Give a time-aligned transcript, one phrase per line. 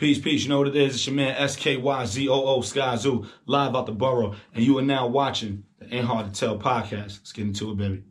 [0.00, 0.44] Peace, peace.
[0.44, 0.94] You know what it is?
[0.94, 5.94] It's your man SKYZOO Skyzoo live out the borough, and you are now watching the
[5.94, 7.18] Ain't Hard to Tell podcast.
[7.18, 8.02] Let's get into it, baby.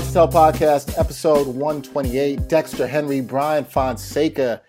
[0.00, 2.48] Hard to Tell podcast, episode 128.
[2.48, 4.62] Dexter Henry, Bryan Fonseca,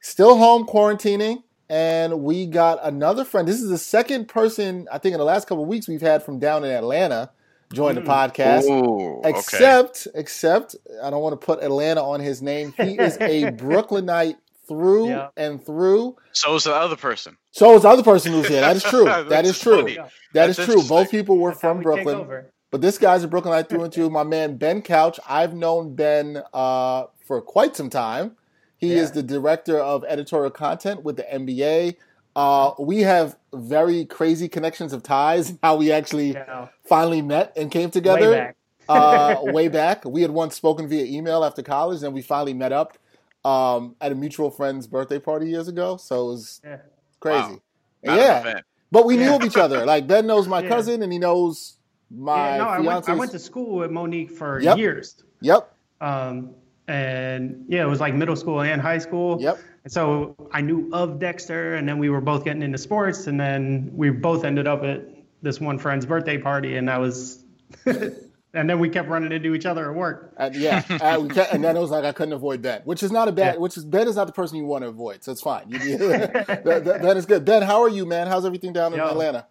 [0.00, 1.44] still home quarantining.
[1.68, 3.46] And we got another friend.
[3.46, 6.24] This is the second person, I think, in the last couple of weeks we've had
[6.24, 7.30] from down in Atlanta
[7.72, 8.08] join the hmm.
[8.08, 8.64] podcast.
[8.64, 9.30] Ooh, okay.
[9.30, 12.74] Except, except, I don't want to put Atlanta on his name.
[12.76, 15.28] He is a Brooklynite through Yeah.
[15.36, 16.16] and through.
[16.32, 17.36] So is the other person.
[17.52, 18.62] So is the other person who's here.
[18.62, 19.04] That is true.
[19.28, 19.76] That's true.
[19.76, 19.94] funny.
[19.94, 20.82] That That's is true.
[20.88, 22.46] Both people were That's from Brooklyn.
[22.76, 22.80] Over.
[22.80, 24.10] But this guy's a Brooklynite through and through.
[24.10, 25.18] My man Ben Couch.
[25.28, 28.36] I've known Ben uh, for quite some time.
[28.78, 31.96] He is the director of editorial content with the NBA.
[32.36, 35.54] Uh, we have very crazy connections of ties.
[35.62, 36.68] How we actually Yeah.
[36.84, 38.56] finally met and came together Way back.
[38.90, 40.04] uh, way back.
[40.04, 42.98] We had once spoken via email after college, and we finally met up
[43.46, 45.96] um, at a mutual friend's birthday party years ago.
[45.96, 46.76] So it was Yeah.
[47.20, 47.62] crazy.
[48.02, 48.14] Wow.
[48.16, 48.60] Yeah,
[48.92, 49.86] but we knew of each other.
[49.86, 50.68] Like Ben knows my Yeah.
[50.68, 51.75] cousin, and he knows
[52.10, 54.78] my Yeah, no, I went, I went to school with Monique for Yep.
[54.78, 55.22] years.
[55.40, 55.72] Yep.
[56.00, 56.50] Um,
[56.88, 59.38] and yeah, it was like middle school and high school.
[59.40, 59.58] Yep.
[59.84, 63.38] And so I knew of Dexter, and then we were both getting into sports, and
[63.40, 65.02] then we both ended up at
[65.42, 67.44] this one friend's birthday party, and that was,
[67.86, 70.32] and then we kept running into each other at work.
[70.38, 73.02] And yeah, and, we kept- and then it was like I couldn't avoid Ben, which
[73.02, 73.54] is not a bad.
[73.54, 73.60] Yeah.
[73.60, 75.68] Which is Ben is not the person you want to avoid, so it's fine.
[75.68, 77.44] You, you- that, that- that is good.
[77.44, 78.26] Ben, how are you, man?
[78.28, 79.06] How's everything down in Yo.
[79.08, 79.46] Atlanta?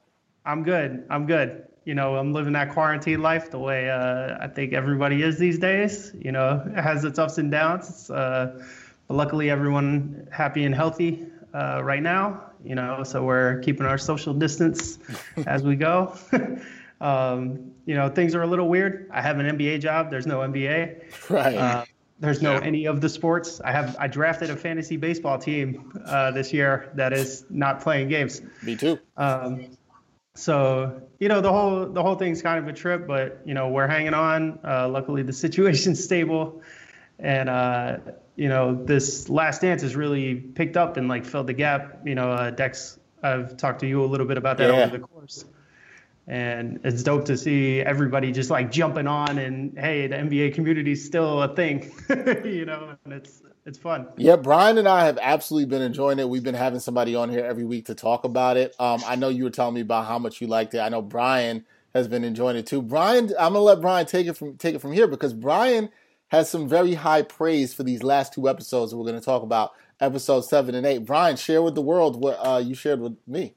[0.45, 1.05] I'm good.
[1.09, 1.65] I'm good.
[1.85, 5.59] You know, I'm living that quarantine life the way uh, I think everybody is these
[5.59, 6.11] days.
[6.19, 8.09] You know, it has its ups and downs.
[8.09, 8.63] Uh,
[9.07, 12.41] but luckily, everyone happy and healthy uh, right now.
[12.63, 14.97] You know, so we're keeping our social distance
[15.45, 16.17] as we go.
[17.01, 19.07] um, you know, things are a little weird.
[19.13, 20.09] I have an NBA job.
[20.09, 21.29] There's no NBA.
[21.29, 21.55] Right.
[21.55, 21.85] Uh,
[22.19, 23.61] there's no any of the sports.
[23.61, 28.07] I have I drafted a fantasy baseball team uh, this year that is not playing
[28.07, 28.41] games.
[28.63, 28.99] Me too.
[29.17, 29.77] Um,
[30.35, 33.69] so you know the whole the whole thing's kind of a trip, but you know
[33.69, 34.59] we're hanging on.
[34.63, 36.61] Uh, luckily, the situation's stable,
[37.19, 37.97] and uh,
[38.35, 42.01] you know this last dance has really picked up and like filled the gap.
[42.05, 44.75] You know, uh, Dex, I've talked to you a little bit about that Yeah.
[44.85, 45.45] over the course,
[46.27, 51.05] and it's dope to see everybody just like jumping on and hey, the NBA community's
[51.05, 51.91] still a thing.
[52.43, 54.07] you know, and it's it's fun.
[54.17, 56.29] Yeah, Bryan and I have absolutely been enjoying it.
[56.29, 58.75] We've been having somebody on here every week to talk about it.
[58.79, 60.79] Um, I know you were telling me about how much you liked it.
[60.79, 62.81] I know Bryan has been enjoying it too.
[62.81, 65.89] Bryan, I'm gonna let Bryan take it from take it from here because Bryan
[66.27, 69.71] has some very high praise for these last two episodes that we're to talk about,
[69.99, 71.05] episode seven and eight.
[71.05, 73.55] Bryan, share with the world what uh, you shared with me.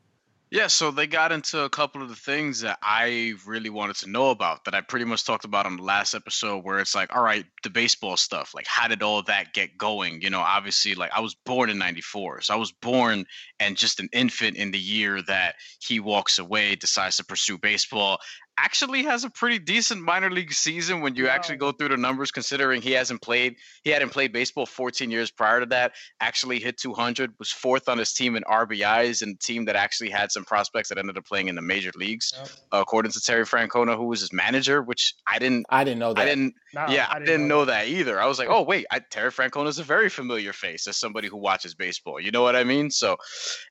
[0.50, 4.10] Yeah, so they got into a couple of the things that I really wanted to
[4.10, 7.14] know about that I pretty much talked about on the last episode where it's like,
[7.14, 10.22] all right, the baseball stuff, like how did all that get going?
[10.22, 12.40] You know, obviously like I was born in 94.
[12.40, 13.26] So I was born
[13.60, 18.18] and just an infant in the year that he walks away, decides to pursue baseball.
[18.60, 22.30] Actually has a pretty decent minor league season when you actually go through the numbers
[22.30, 23.54] considering he hasn't played
[23.84, 27.98] he hadn't played baseball 14 years prior to that actually hit 200 was fourth on
[27.98, 31.24] his team in rbis and a team that actually had some prospects that ended up
[31.24, 32.48] playing in the major leagues Yep.
[32.72, 36.20] according to terry francona who was his manager which i didn't I didn't know that.
[36.22, 37.86] i didn't No, yeah i didn't, know, that.
[37.88, 40.96] either i was like oh wait I, terry francona is a very familiar face as
[40.96, 43.16] somebody who watches baseball you know what i mean so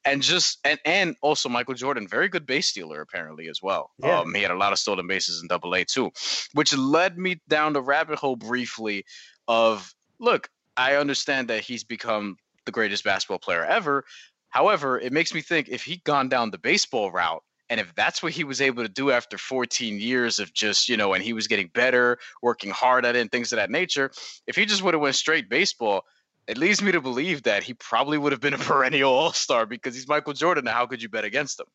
[0.06, 4.20] and just and and also michael jordan very good base stealer apparently as well Yeah.
[4.22, 6.12] um he had a lot of stolen bases in double a too
[6.54, 9.06] which led me down the rabbit hole briefly
[9.48, 14.04] of look i understand that he's become the greatest basketball player ever
[14.50, 18.24] however it makes me think if he'd gone down the baseball route and if that's
[18.24, 21.34] what he was able to do after 14 years of just, you know, and he
[21.34, 24.12] was getting better, working hard at it, and things of that nature,
[24.46, 26.06] if he just would have went straight baseball,
[26.48, 29.96] it leads me to believe that he probably would have been a perennial all-star because
[29.96, 30.66] he's Michael Jordan.
[30.66, 31.68] Now, how could you bet against him?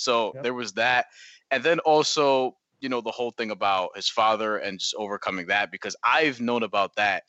[0.00, 0.42] So Yep.
[0.42, 1.06] there was that.
[1.50, 5.70] And then also, you know, the whole thing about his father and just overcoming that
[5.70, 7.24] because I've known about that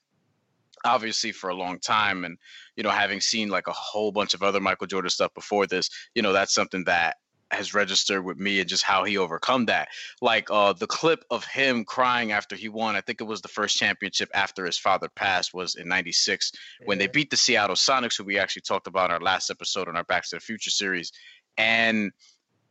[0.83, 2.37] obviously for a long time and
[2.75, 5.89] you know having seen like a whole bunch of other Michael Jordan stuff before this,
[6.15, 7.17] you know, that's something that
[7.51, 9.89] has registered with me and just how he overcome that.
[10.21, 13.47] Like uh the clip of him crying after he won, I think it was the
[13.47, 16.51] first championship after his father passed was in 96
[16.85, 19.87] when they beat the Seattle Sonics who we actually talked about in our last episode
[19.87, 21.11] on our Back to the Future series.
[21.57, 22.11] And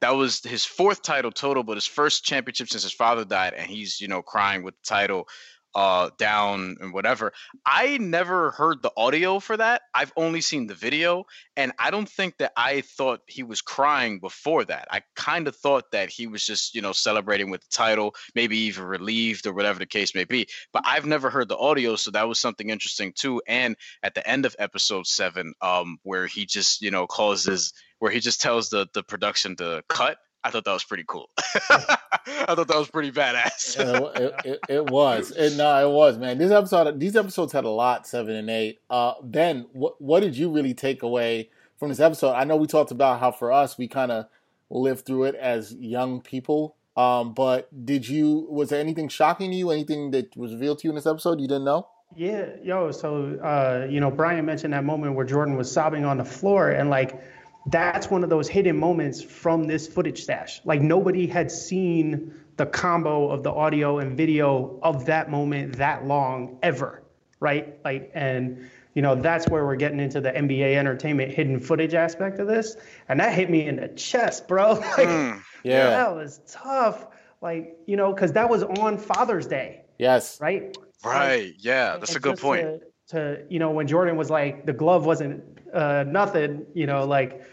[0.00, 3.70] that was his fourth title total, but his first championship since his father died, and
[3.70, 5.28] he's you know crying with the title.
[5.74, 7.32] Uh, down and whatever.
[7.64, 9.82] I never heard the audio for that.
[9.94, 11.26] I've only seen the video,
[11.56, 14.88] and I don't think that I thought he was crying before that.
[14.90, 18.58] I kind of thought that he was just, you know, celebrating with the title, maybe
[18.58, 20.48] even relieved or whatever the case may be.
[20.72, 23.42] But I've never heard the audio, so that was something interesting too.
[23.46, 28.10] And at the end of episode seven, um, where he just, you know, causes where
[28.10, 31.28] he just tells the the production to cut I thought that was pretty cool.
[31.38, 33.78] I thought that was pretty badass.
[34.16, 35.32] it, it, it, was.
[35.32, 36.38] It, no, it was, man.
[36.38, 38.80] This episode, these episodes had a lot, seven and eight.
[38.88, 42.32] Uh, ben, what what did you really take away from this episode?
[42.32, 44.26] I know we talked about how for us we kind of
[44.70, 46.76] lived through it as young people.
[46.96, 48.46] Um, but did you?
[48.50, 49.70] Was there anything shocking to you?
[49.70, 51.86] Anything that was revealed to you in this episode you didn't know?
[52.16, 52.90] Yeah, yo.
[52.90, 56.70] So, uh, you know, Bryan mentioned that moment where Jordan was sobbing on the floor,
[56.70, 57.20] and like
[57.66, 60.60] that's one of those hidden moments from this footage stash.
[60.64, 66.06] Like nobody had seen the combo of the audio and video of that moment that
[66.06, 67.02] long ever,
[67.38, 67.78] right?
[67.84, 72.38] Like, and you know, that's where we're getting into the NBA entertainment hidden footage aspect
[72.38, 72.76] of this.
[73.08, 74.72] And that hit me in the chest, bro.
[74.74, 75.90] like, mm, yeah.
[75.90, 77.06] That was tough.
[77.40, 79.82] Like, you know, because that was on Father's Day.
[79.98, 80.40] Yes.
[80.40, 80.76] Right?
[81.04, 81.44] Right.
[81.44, 81.96] Like, yeah.
[81.98, 82.62] That's a good point.
[82.62, 87.04] To, to, you know, when Jordan was like, the glove wasn't uh, nothing, you know,
[87.06, 87.44] like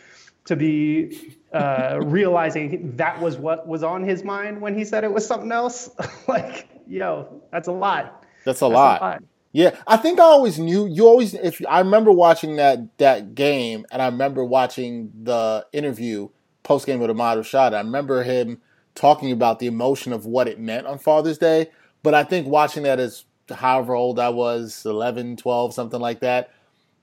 [0.45, 5.11] to be uh, realizing that was what was on his mind when he said it
[5.11, 5.89] was something else.
[6.27, 8.23] like, yo, that's a lot.
[8.45, 9.01] That's a, that's lot.
[9.01, 9.23] a lot.
[9.53, 10.85] Yeah, I think I always knew.
[10.85, 16.29] You always, if I remember watching that that game, and I remember watching the interview
[16.67, 17.73] post game with Ahmad Rashad.
[17.73, 18.61] I remember him
[18.93, 21.71] talking about the emotion of what it meant on Father's Day.
[22.03, 26.51] But I think watching that as however old I was, 11, 12, something like that,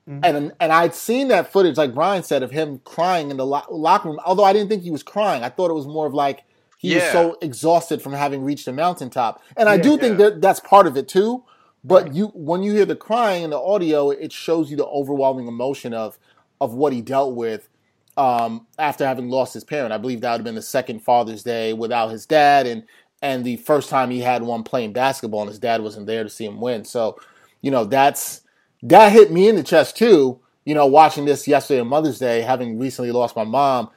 [0.09, 0.25] Mm-hmm.
[0.25, 3.63] And and I'd seen that footage, like Bryan said, of him crying in the lo-
[3.71, 4.21] locker room.
[4.25, 6.45] Although I didn't think he was crying, I thought it was more of like
[6.79, 6.97] he yeah.
[6.97, 9.43] was so exhausted from having reached the mountaintop.
[9.57, 9.97] And I do yeah.
[9.97, 11.45] think that that's part of it too.
[11.83, 12.15] But right.
[12.15, 15.95] you, when you hear the crying in the audio, it shows you the overwhelming emotion
[15.95, 16.19] of
[16.61, 17.69] of what he dealt with
[18.17, 19.93] um, after having lost his parent.
[19.93, 22.85] I believe that would have been the second Father's Day without his dad, and
[23.23, 26.31] and the first time he had one playing basketball, and his dad wasn't there to
[26.31, 26.85] see him win.
[26.85, 27.19] So,
[27.63, 28.43] you know, that's
[28.85, 30.41] that hit me in the chest too.
[30.65, 33.91] You know, watching this yesterday on Mother's Day, having recently lost my mom.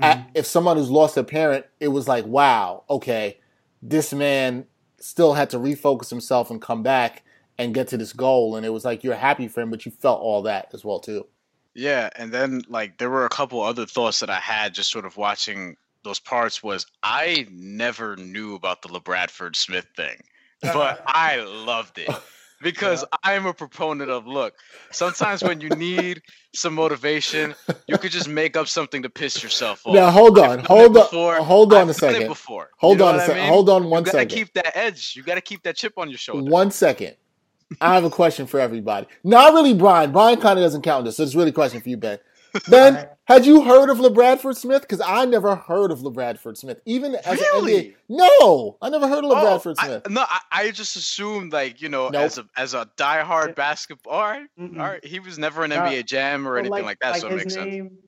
[0.00, 0.28] Mm-hmm.
[0.34, 3.38] if someone who's lost a parent, it was like, wow, okay,
[3.80, 4.66] this man
[4.98, 7.22] still had to refocus himself and come back
[7.58, 8.56] and get to this goal.
[8.56, 10.98] And it was like you're happy for him, but you felt all that as well
[10.98, 11.28] too.
[11.74, 15.04] Yeah, and then like there were a couple other thoughts that I had just sort
[15.04, 20.16] of watching those parts was I never knew about the LaBradford Smith thing,
[20.62, 22.10] but I loved it
[22.64, 23.18] because yeah.
[23.22, 24.54] I am a proponent of look.
[24.90, 26.22] Sometimes when you need
[26.54, 27.54] some motivation,
[27.86, 29.94] you could just make up something to piss yourself off.
[29.94, 31.36] Now hold on, hold on, before.
[31.36, 32.26] hold on I've a second.
[32.26, 32.70] Before.
[32.78, 33.36] Hold you know on a second.
[33.36, 33.48] I mean?
[33.52, 34.28] Hold on one you second.
[34.28, 35.14] Gotta keep that edge.
[35.14, 36.50] You gotta keep that chip on your shoulder.
[36.50, 37.14] One second.
[37.80, 39.06] I have a question for everybody.
[39.22, 40.12] Not really Bryan.
[40.12, 42.18] Bryan kind of doesn't count this, so it's really a question for you, Ben.
[42.68, 44.82] Ben, had you heard of LaBradford Smith?
[44.82, 47.76] Because I never heard of LaBradford Smith, even as really?
[47.76, 47.94] an NBA.
[48.08, 50.02] No, I never heard of LaBradford oh, Smith.
[50.06, 52.22] I, no, I, I, just assumed like you know, nope.
[52.22, 54.12] as a as a diehard basketball.
[54.12, 55.04] All right, all right.
[55.04, 57.36] He was never an uh, NBA Jam or anything like, like that, like so it
[57.36, 58.00] makes name, sense.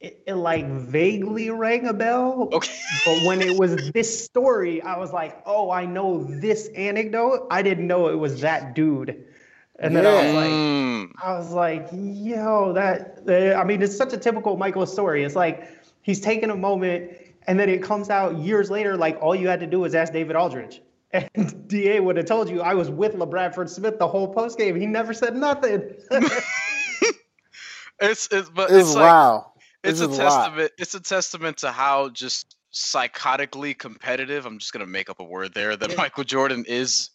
[0.00, 2.48] It, it, like vaguely rang a bell.
[2.52, 2.72] Okay.
[3.04, 7.48] but when it was this story, I was like, oh, I know this anecdote.
[7.50, 9.26] I didn't know it was that dude.
[9.80, 10.10] And then yeah.
[10.10, 11.10] I was like, mm.
[11.22, 13.56] I was like, yo, that.
[13.58, 15.24] I mean, it's such a typical Michael story.
[15.24, 15.68] It's like
[16.02, 17.12] he's taking a moment,
[17.46, 18.98] and then it comes out years later.
[18.98, 20.82] Like all you had to do was ask David Aldridge,
[21.12, 24.78] and Da would have told you I was with LaBradford Smith the whole post game.
[24.78, 25.94] He never said nothing.
[28.00, 29.46] it's it's but it's, it's like, wow.
[29.82, 30.58] It's a testament.
[30.58, 30.70] Lot.
[30.76, 34.44] It's a testament to how just psychotically competitive.
[34.44, 37.08] I'm just gonna make up a word there that Michael Jordan is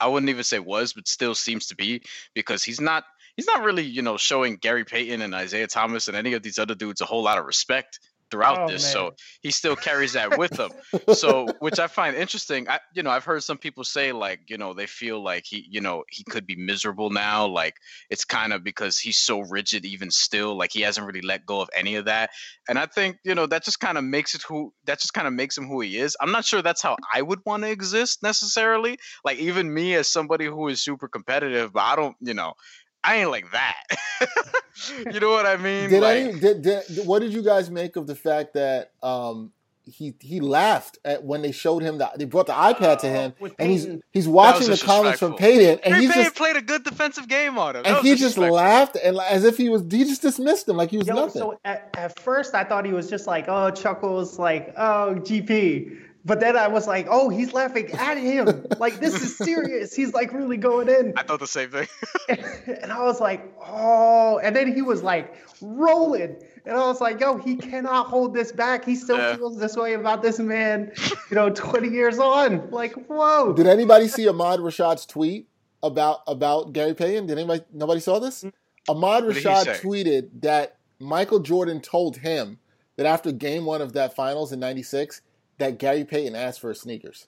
[0.00, 2.02] I wouldn't even say was, but still seems to be
[2.34, 3.04] because he's not
[3.36, 6.58] he's not really you know showing Gary Payton and Isiah Thomas and any of these
[6.58, 8.82] other dudes a whole lot of respect throughout oh, this.
[8.84, 8.92] Man.
[8.92, 10.70] So he still carries that with him.
[11.14, 12.68] so which I find interesting.
[12.68, 15.66] I you know, I've heard some people say like, you know, they feel like he,
[15.70, 17.46] you know, he could be miserable now.
[17.46, 17.74] Like
[18.08, 21.60] it's kind of because he's so rigid even still, like he hasn't really let go
[21.60, 22.30] of any of that.
[22.68, 25.26] And I think, you know, that just kind of makes it who that just kind
[25.26, 26.16] of makes him who he is.
[26.20, 28.98] I'm not sure that's how I would want to exist necessarily.
[29.24, 32.54] Like even me as somebody who is super competitive, but I don't, you know,
[33.02, 33.84] I ain't like that.
[35.12, 35.90] you know what I mean?
[35.90, 39.52] Did like, any did, did what did you guys make of the fact that um
[39.84, 43.32] he he laughed at when they showed him that they brought the iPad to him
[43.42, 46.84] uh, and he's he's watching the comments from Payton and he just played a good
[46.84, 47.82] defensive game on him.
[47.84, 50.98] and he just laughed and as if he was he just dismissed him like he
[50.98, 51.40] was Yo, nothing.
[51.42, 55.98] So at, at first I thought he was just like oh chuckles like oh GP
[56.24, 58.66] But then I was like, oh, he's laughing at him.
[58.78, 59.94] Like, this is serious.
[59.94, 61.14] He's like really going in.
[61.16, 61.88] I thought the same thing.
[62.28, 64.38] and I was like, oh.
[64.42, 66.36] And then he was like rolling.
[66.66, 68.84] And I was like, yo, he cannot hold this back.
[68.84, 69.36] He still Yeah.
[69.36, 70.92] feels this way about this man,
[71.30, 72.70] you know, 20 years on.
[72.70, 73.54] Like, whoa.
[73.54, 75.48] Did anybody see Ahmad Rashad's tweet
[75.82, 77.26] about about Gary Payton?
[77.26, 77.64] Did anybody?
[77.72, 78.44] Nobody saw this.
[78.44, 78.90] Mm-hmm.
[78.90, 82.58] Ahmad What did he Rashad tweeted that Michael Jordan told him
[82.96, 85.22] that after Game One of that Finals in '96,
[85.60, 87.26] that Gary Payton asked for his sneakers.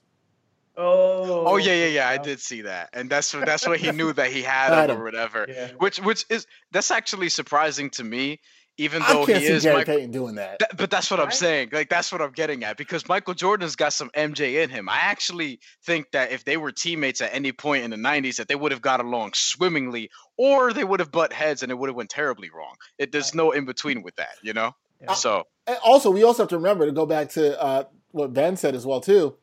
[0.75, 1.45] Oh.
[1.47, 2.09] Oh yeah, yeah, yeah.
[2.09, 4.95] I did see that, and that's that's what he knew that he had Had him
[4.95, 5.01] him.
[5.01, 5.45] or whatever.
[5.47, 5.69] Yeah.
[5.77, 8.39] Which which is that's actually surprising to me,
[8.77, 9.95] even I though can't he see is Gary Michael.
[9.95, 10.57] Payton doing that.
[10.57, 11.69] That, but that's what I'm saying.
[11.71, 14.89] Like that's what I'm getting at because Michael Jordan's got some MJ in him.
[14.89, 18.47] I actually think that if they were teammates at any point in the 90s, that
[18.47, 21.89] they would have got along swimmingly, or they would have butt heads and it would
[21.89, 22.73] have went terribly wrong.
[22.97, 24.71] It, there's no in between with that, you know.
[24.99, 25.13] Yeah.
[25.13, 27.83] So And also, we also have to remember to go back to uh,
[28.13, 29.35] what Ben said as well too.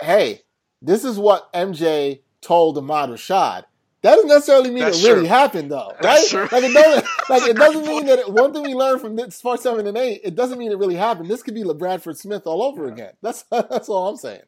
[0.00, 0.42] Hey,
[0.82, 3.64] this is what MJ told Ahmad Rashad.
[4.02, 6.48] That doesn't necessarily mean That's it really happened, though, That's right?
[6.48, 6.58] true.
[6.58, 8.06] Like it doesn't, like it doesn't mean point.
[8.06, 8.18] that.
[8.20, 10.78] It, one thing we learned from this part seven and eight, it doesn't mean it
[10.78, 11.28] really happened.
[11.28, 13.14] This could be LaBradford Smith all over again.
[13.22, 14.42] That's that's all I'm saying.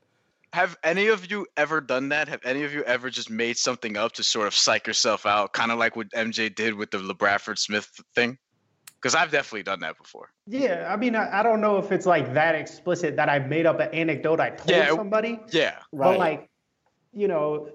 [0.52, 2.28] have any of you ever done that?
[2.28, 5.52] Have any of you ever just made something up to sort of psych yourself out,
[5.54, 8.38] kind of like what MJ did with the LaBradford Smith thing?
[9.00, 10.30] Because I've definitely done that before.
[10.46, 13.64] Yeah, I mean, I, I don't know if it's like that explicit that I made
[13.66, 15.78] up an anecdote I told Yeah, somebody, Yeah.
[15.92, 16.12] Right.
[16.12, 16.50] but like,
[17.12, 17.70] you know,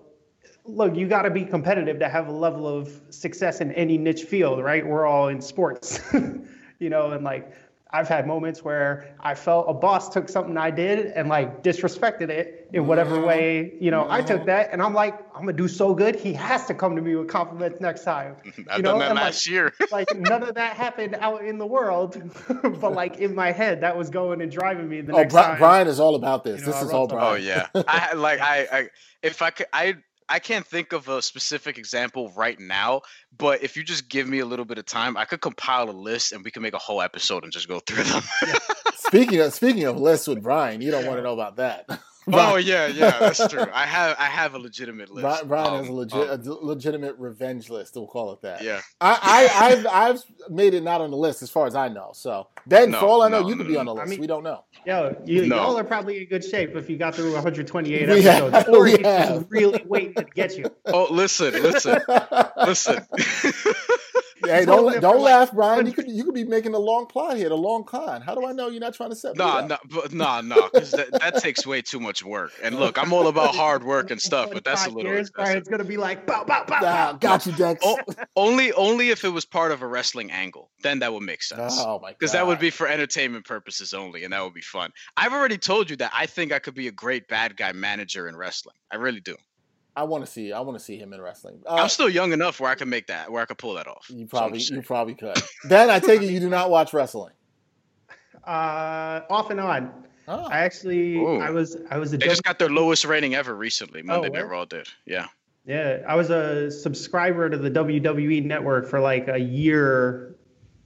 [0.66, 4.24] look, you got to be competitive to have a level of success in any niche
[4.24, 4.86] field, right?
[4.86, 6.02] We're all in sports,
[6.80, 7.54] you know, and like,
[7.94, 12.30] I've had moments where I felt a boss took something I did and like disrespected
[12.30, 15.68] it in whatever way, you know, I took that and I'm like, I'm gonna do
[15.68, 16.16] so good.
[16.16, 18.36] He has to come to me with compliments next time.
[18.46, 19.72] I've You done know, that and, like, last year.
[19.92, 22.20] like none of that happened out in the world,
[22.82, 25.44] but like in my head, that was going and driving me the Oh, next Bri-
[25.44, 25.60] time.
[25.60, 26.62] Bryan is all about this.
[26.62, 27.08] You know, this I is all.
[27.08, 27.32] Bryan.
[27.32, 28.90] Oh yeah, I like I, I
[29.22, 29.98] if I could I
[30.30, 33.02] I can't think of a specific example right now,
[33.38, 35.92] but if you just give me a little bit of time, I could compile a
[35.92, 38.24] list and we can make a whole episode and just go through them.
[38.96, 41.88] speaking of speaking of lists with Bryan, you don't want to know about that.
[42.32, 43.66] oh yeah, yeah, that's true.
[43.74, 45.24] I have I have a legitimate list.
[45.24, 47.96] Bryan, Bryan has a Um, legit, um, a legitimate revenge list.
[47.96, 48.62] We'll call it that.
[48.64, 48.82] yeah.
[49.02, 52.12] I, I, I've, I've made it not on the list as far as I know.
[52.14, 54.00] So Ben, No, for all I know, no, you could no, be on the I
[54.00, 54.10] list.
[54.12, 54.64] mean- we don't know.
[54.86, 55.56] Yo, you, No.
[55.58, 58.84] y'all are probably in good shape if you got through 128 We have- episodes, or
[58.84, 59.30] we if have.
[59.34, 60.66] he's really waiting to get you.
[60.86, 62.02] Oh, listen, listen,
[62.58, 63.06] listen.
[64.52, 65.86] hey, It's don't don't for like laugh, Bryan.
[65.86, 68.22] You could you could be making a long plot here, the long con.
[68.22, 69.70] How do I know you're not trying to set me Nah, up?
[69.70, 72.52] nah, but nah, nah, because that, that takes way too much work.
[72.62, 75.36] And look, I'm all about hard work and stuff, but that's a little years, excessive.
[75.36, 77.84] Bryan's gonna be like, bow, bow, bow, Nah, got you, Dex.
[77.86, 77.98] Oh,
[78.36, 81.76] only only if it was part of a wrestling angle, then that would make sense.
[81.80, 82.16] Oh, my god.
[82.20, 84.92] Because that would be for entertainment purposes only, and that would be fun.
[85.18, 88.28] I've already told you that I think I could be a great bad guy manager
[88.28, 88.76] in wrestling.
[88.92, 89.36] I really do.
[89.96, 90.52] I want to see.
[90.52, 91.62] I want to see him in wrestling.
[91.68, 93.88] Uh, I'm still young enough where I can make that, where I can pull that
[93.88, 94.08] off.
[94.10, 95.38] you probably just you probably could.
[95.66, 97.34] Ben, I take it you do not watch wrestling.
[98.46, 99.90] Uh, off and on.
[100.28, 100.44] Oh.
[100.46, 101.40] I actually, Ooh.
[101.40, 104.02] I was, I was a They just got their lowest rating ever recently.
[104.02, 104.52] Monday Night word?
[104.52, 104.88] Raw did.
[105.06, 105.28] Yeah.
[105.66, 110.36] Yeah, I was a subscriber to the WWE network for like a year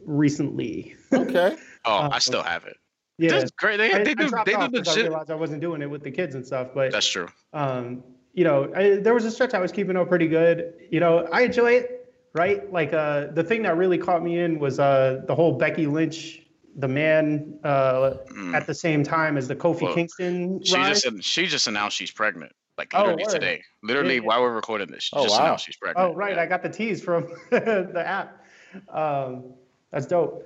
[0.05, 0.95] recently.
[1.11, 1.55] Okay.
[1.85, 2.75] Oh, Uh, I still have it.
[3.17, 3.77] Yeah, That's great.
[3.77, 4.27] They, I, they I do.
[4.27, 6.45] dropped They do off 'cause I realized I wasn't doing it with the kids and
[6.45, 6.67] stuff.
[6.75, 7.29] But That's true.
[7.53, 8.03] um,
[8.37, 10.75] you know, I, there was a stretch I was keeping up pretty good.
[10.91, 12.71] You know, I enjoy it, right?
[12.71, 16.43] Like uh, the thing that really caught me in was uh, the whole Becky Lynch,
[16.75, 18.53] the man, uh, Mm.
[18.53, 21.01] at the same time as the Kofi Well, Kingston She rise.
[21.01, 22.51] just she just announced she's pregnant.
[22.77, 23.31] Like Oh, literally word.
[23.31, 23.63] today.
[23.81, 24.27] Literally Yeah, yeah.
[24.27, 25.45] while we're recording this, she Oh, just wow.
[25.45, 26.11] announced she's pregnant.
[26.11, 26.35] Oh, right.
[26.35, 26.43] Yeah.
[26.43, 28.45] I got the tease from the app.
[28.93, 29.45] Um,
[29.91, 30.45] that's dope.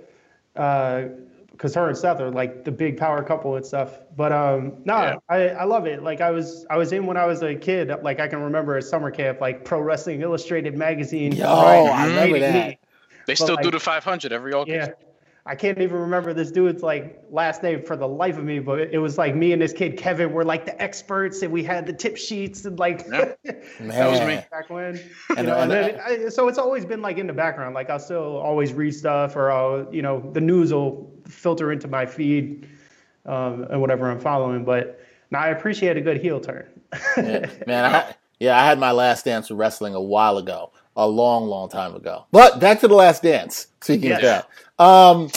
[1.62, 4.00] Because her and Seth are like the big power couple and stuff.
[4.18, 5.16] But um, no, Yeah.
[5.30, 6.02] I, I love it.
[6.02, 7.92] Like I was I was in when I was a kid.
[8.02, 11.34] Like I can remember at summer camp, like Pro Wrestling Illustrated magazine.
[11.34, 12.68] Yo, right, I remember reading that.
[12.70, 12.80] me.
[13.28, 14.90] They but, still do the 500 every August.
[14.90, 15.11] Yeah.
[15.46, 18.80] I can't even remember this dude's like last name for the life of me, but
[18.80, 21.88] it was like me and this kid Kevin were like the experts, and we had
[21.88, 23.34] the tip sheets and like Yeah.
[23.80, 23.88] Man.
[23.90, 24.40] That was me.
[24.52, 25.00] back when.
[25.30, 27.74] And- you know, and- and then, I, so it's always been like in the background.
[27.74, 31.88] Like I'll still always read stuff, or I'll, you know, the news will filter into
[31.88, 32.68] my feed
[33.26, 34.64] um, and whatever I'm following.
[34.64, 35.00] But
[35.32, 36.68] now I appreciate a good heel turn.
[37.18, 41.08] Yeah, man, I, yeah, I had my last dance with wrestling a while ago, a
[41.08, 42.26] long, long time ago.
[42.32, 43.68] But back to the last dance.
[43.82, 45.30] Speaking of that, um,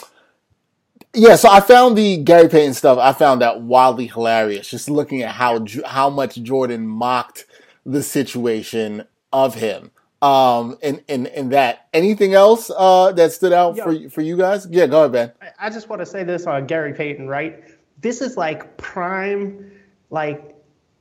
[1.15, 1.37] yeah.
[1.37, 2.99] So I found the Gary Payton stuff.
[2.99, 4.69] I found that wildly hilarious.
[4.69, 7.47] Just looking at how how much Jordan mocked
[7.87, 9.91] the situation of him.
[10.23, 11.89] Um, and, and, in that.
[11.93, 13.85] Anything else uh that stood out Yo.
[13.85, 14.67] for for you guys?
[14.71, 15.33] Yeah, go ahead, Ben.
[15.43, 17.63] I- I just want to say this on Gary Payton, right?
[18.05, 19.73] this is like prime,
[20.11, 20.54] like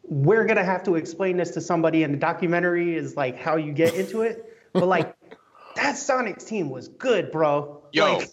[0.04, 3.72] we're gonna have to explain this to somebody in the documentary is like how you
[3.72, 4.46] get into it.
[4.74, 5.16] But like
[5.76, 7.84] that Sonics team was good, bro.
[7.92, 8.18] Yo.
[8.18, 8.30] Like,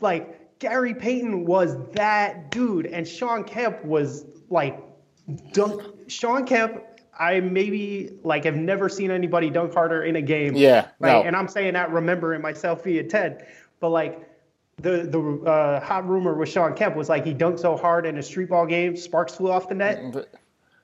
[0.00, 4.82] like Gary Payton was that dude, and Shawn Kemp was like
[5.52, 5.82] dunk.
[6.08, 6.82] Shawn Kemp,
[7.18, 10.54] I maybe like have never seen anybody dunk harder in a game.
[10.56, 11.12] Yeah, right.
[11.12, 11.22] no.
[11.22, 13.46] And I'm saying that remembering myself via Ted,
[13.78, 14.28] but like
[14.78, 18.18] the the uh, hot rumor with Shawn Kemp was like he dunked so hard in
[18.18, 20.14] a street ball game, sparks flew off the net.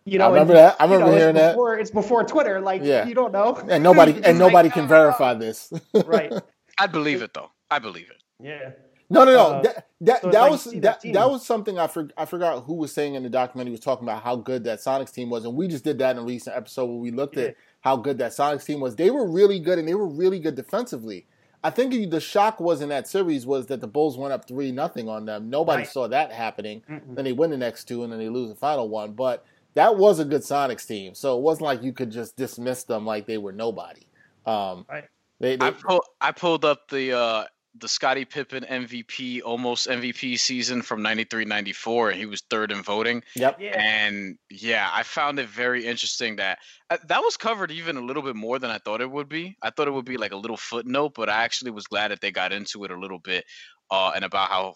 [0.06, 0.76] You know, I remember and, that.
[0.80, 1.52] I you remember know, it's hearing that.
[1.52, 2.60] before, It's before Twitter.
[2.60, 3.06] Like Yeah.
[3.06, 3.56] you don't know.
[3.68, 5.72] And nobody and Like, nobody can ah, verify this.
[5.92, 6.32] Right.
[6.78, 7.50] I believe it though.
[7.70, 8.22] I believe it.
[8.42, 8.70] Yeah.
[9.10, 9.46] No, no, no.
[9.46, 12.24] Uh, that that, so that like was that, that that was something I for, I
[12.24, 15.30] forgot who was saying in the documentary was talking about how good that Sonics team
[15.30, 17.44] was, and we just did that in a recent episode where we looked Yeah.
[17.46, 18.96] at how good that Sonics team was.
[18.96, 21.26] They were really good, and they were really good defensively.
[21.64, 24.70] I think the shock was in that series was that the Bulls went up three
[24.72, 25.50] nothing on them.
[25.50, 25.88] Nobody Right.
[25.88, 26.82] saw that happening.
[26.88, 29.12] Then they win the next two, and then they lose the final one.
[29.12, 29.44] But
[29.76, 33.04] that was a good Sonics team, so it wasn't like you could just dismiss them
[33.06, 34.06] like they were nobody.
[34.46, 35.04] Um, Right.
[35.38, 37.44] they, they, I pulled I pulled up the uh
[37.78, 43.22] the Scottie Pippen MVP almost MVP season from 93-94 and he was third in voting
[43.34, 43.58] yep.
[43.60, 43.78] Yeah.
[43.78, 48.22] and yeah I found it very interesting that uh, that was covered even a little
[48.22, 50.36] bit more than I thought it would be I thought it would be like a
[50.36, 53.44] little footnote but I actually was glad that they got into it a little bit
[53.90, 54.74] uh and about how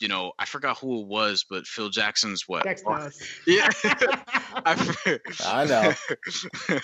[0.00, 2.84] you know I forgot who it was but Phil Jackson's what Next
[3.46, 3.68] yeah
[4.64, 5.92] I, for- I know.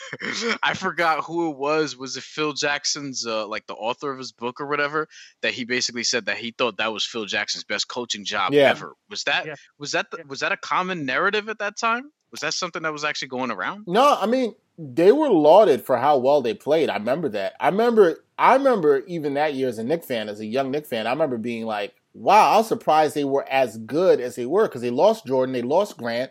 [0.62, 1.96] I forgot who it was.
[1.96, 5.08] Was it Phil Jackson's, uh, like the author of his book or whatever?
[5.42, 8.70] That he basically said that he thought that was Phil Jackson's best coaching job Yeah.
[8.70, 8.94] ever.
[9.11, 9.54] Was that Yeah.
[9.78, 12.12] was that the, was that a common narrative at that time?
[12.30, 13.85] Was that something that was actually going around?
[13.87, 16.90] No, I mean they were lauded for how well they played.
[16.90, 17.54] I remember that.
[17.61, 18.18] I remember.
[18.38, 21.06] I remember even that year as a Knick fan, as a young Knick fan.
[21.06, 24.64] I remember being like, "Wow, I was surprised they were as good as they were
[24.68, 26.30] because they lost Jordan, they lost Grant,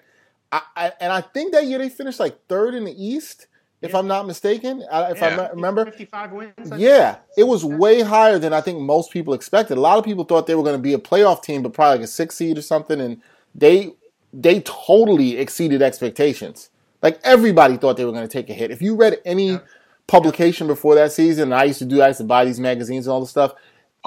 [0.51, 3.48] I, I, and I think that year they finished like third in the East,
[3.82, 4.00] if Yeah.
[4.00, 4.84] I'm not mistaken.
[4.92, 5.36] I, if I Yeah.
[5.38, 6.72] me- remember, 55 wins.
[6.72, 9.77] I yeah, it was way higher than I think most people expected.
[9.77, 11.98] A lot of people thought they were going to be a playoff team, but probably
[12.00, 13.22] like a six seed or something, and
[13.53, 13.94] they
[14.33, 16.70] they totally exceeded expectations.
[17.01, 18.70] Like everybody thought they were going to take a hit.
[18.72, 19.60] If you read any Yeah.
[20.07, 23.07] publication before that season, and I used to do, I used to buy these magazines
[23.07, 23.53] and all the stuff.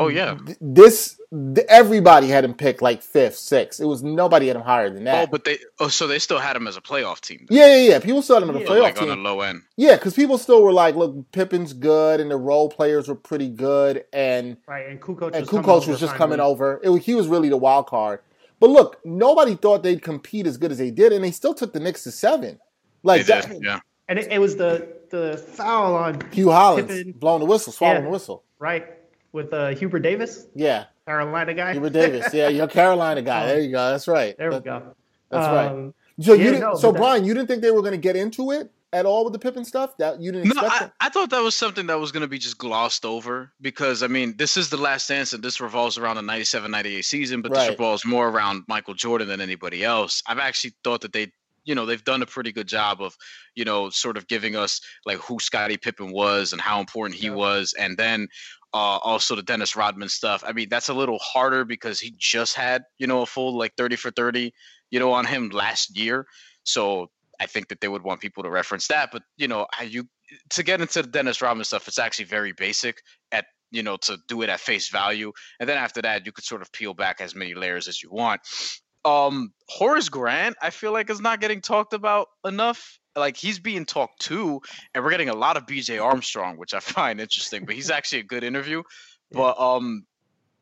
[0.00, 0.38] Oh yeah.
[0.60, 1.20] This
[1.54, 3.80] th- everybody had him picked like fifth, sixth.
[3.80, 5.24] It was nobody had him higher than that.
[5.28, 7.46] Oh, but they oh so they still had him as a playoff team.
[7.50, 7.98] yeah, yeah, yeah.
[7.98, 8.66] People still had him as a Yeah.
[8.70, 9.10] playoff like team.
[9.10, 9.62] on the low end.
[9.76, 13.48] Yeah, because people still were like, "Look, Pippen's good, and the role players were pretty
[13.48, 14.86] good, and Right.
[14.88, 16.80] And Kukoc and was Kukoc over was just coming over.
[16.84, 18.20] It was, he was really the wild card.
[18.60, 21.72] But look, nobody thought they'd compete as good as they did, and they still took
[21.72, 22.58] the Knicks to seven.
[23.02, 23.80] Like They that, did, yeah.
[24.08, 27.12] And it, it was the the foul on Hue Hollins Pippen.
[27.12, 28.04] blowing the whistle, swallowing Yeah.
[28.04, 28.44] the whistle.
[28.58, 28.86] right
[29.32, 31.72] with uh, Hubert Davis, Yeah, Carolina guy.
[31.72, 32.32] Hubert Davis.
[32.32, 33.46] Yeah, you're a Carolina guy.
[33.48, 33.90] There you go.
[33.90, 34.36] That's right.
[34.38, 34.94] There we That- go.
[35.30, 35.66] That's right.
[35.70, 37.98] Um, So you Yeah, didn't, no, so Bryan, you didn't think they were going to
[37.98, 39.96] get into it at all with the Pippen stuff?
[39.98, 40.92] That you didn't No, expect I, it?
[41.00, 44.06] I thought that was something that was going to be just glossed over because, I
[44.06, 47.52] mean, this is the last dance and this revolves around the 97 98 season, but
[47.52, 47.60] Right.
[47.60, 50.22] this revolves more around Michael Jordan than anybody else.
[50.26, 51.30] I've actually thought that they,
[51.64, 53.14] you know, they've done a pretty good job of,
[53.54, 57.26] you know, sort of giving us like who Scottie Pippen was and how important he
[57.26, 57.34] Yeah.
[57.34, 57.74] was.
[57.78, 58.26] And then
[58.74, 60.44] uh, also the Dennis Rodman stuff.
[60.46, 63.74] I mean, that's a little harder because he just had, you know, a full like
[63.76, 64.52] 30 for 30,
[64.90, 66.26] you know, on him last year.
[66.64, 69.10] So I think that they would want people to reference that.
[69.10, 70.08] But, you know, you,
[70.50, 73.02] to get into the Dennis Rodman stuff, it's actually very basic
[73.32, 76.44] at you know to do it at face value, and then after that, you could
[76.44, 78.40] sort of peel back as many layers as you want.
[79.04, 82.98] Um, Horace Grant, I feel like is not getting talked about enough.
[83.18, 84.60] Like he's being talked to,
[84.94, 87.64] and we're getting a lot of BJ Armstrong, which I find interesting.
[87.64, 88.82] But he's actually a good interview.
[89.30, 90.06] But um,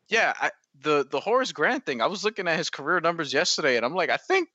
[0.09, 0.51] yeah, I,
[0.83, 3.95] the the Horace Grant thing, I was looking at his career numbers yesterday, and I'm
[3.95, 4.49] like, I think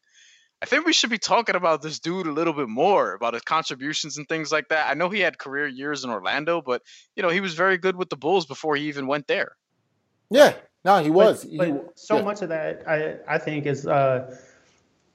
[0.61, 3.41] I think we should be talking about this dude a little bit more about his
[3.43, 4.89] contributions and things like that.
[4.89, 6.81] I know he had career years in Orlando, but
[7.15, 9.55] you know he was very good with the Bulls before he even went there.
[10.29, 10.53] Yeah,
[10.85, 11.43] no, he was.
[11.43, 12.21] But, He- but so yeah.
[12.23, 14.35] much of that, I, I think, is, uh,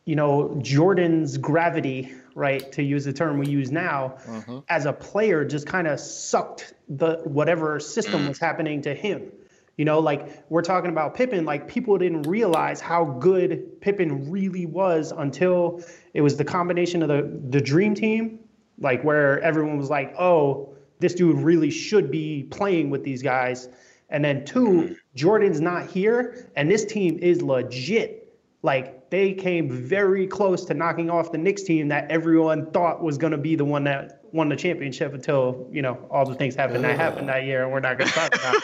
[0.05, 4.62] you know, Jordan's gravity, right, to use the term we use now, Mhm.
[4.68, 9.33] as a player just kind of sucked the whatever system was happening to him.
[9.79, 14.66] You know, like we're talking about Pippen, like people didn't realize how good Pippen really
[14.66, 15.83] was until
[16.14, 18.38] it was the combination of the the dream team,
[18.79, 23.68] like where everyone was like, "Oh, this dude really should be playing with these guys."
[24.09, 28.35] And then two, Jordan's not here, and this team is legit.
[28.62, 33.19] Like they came very close to knocking off the Knicks team that everyone thought was
[33.19, 36.55] going to be the one that won the championship until you know all the things
[36.55, 38.57] happened that happened that year, and we're not going to talk about.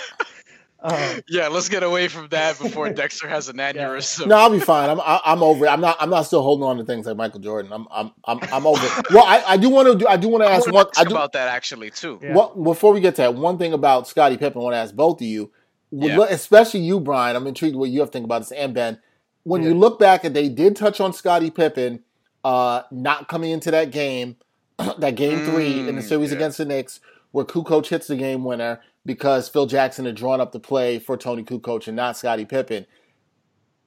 [0.81, 4.27] Uh, Yeah, let's get away from that before Dexter has an aneurysm.
[4.27, 4.91] No, I'll be fine.
[4.91, 5.69] I'm I, I'm over it.
[5.69, 7.73] I'm not I'm not still holding on to things like Michael Jordan.
[7.73, 9.11] I'm I'm I'm, I'm over it.
[9.13, 10.87] Well, I, I do want to do I do want to I ask wanna one.
[10.89, 12.19] ask I do, about that actually too.
[12.21, 12.35] Yeah.
[12.35, 14.93] What before we get to that, one thing about Scottie Pippen, I want to ask
[14.93, 15.53] both of you,
[15.93, 16.21] Yeah.
[16.29, 17.37] especially you, Bryan.
[17.37, 18.99] I'm intrigued what you have to think about this, and Ben.
[19.45, 22.05] When you look back and they did touch on Scottie Pippen
[22.45, 24.37] uh, not coming into that game,
[24.99, 26.37] that game three in the Mm, series yeah.
[26.37, 27.01] against the Knicks,
[27.33, 31.17] where Kukoc hits the game winner because Phil Jackson had drawn up the play for
[31.17, 32.87] Toni Kukoc and not Scottie Pippen.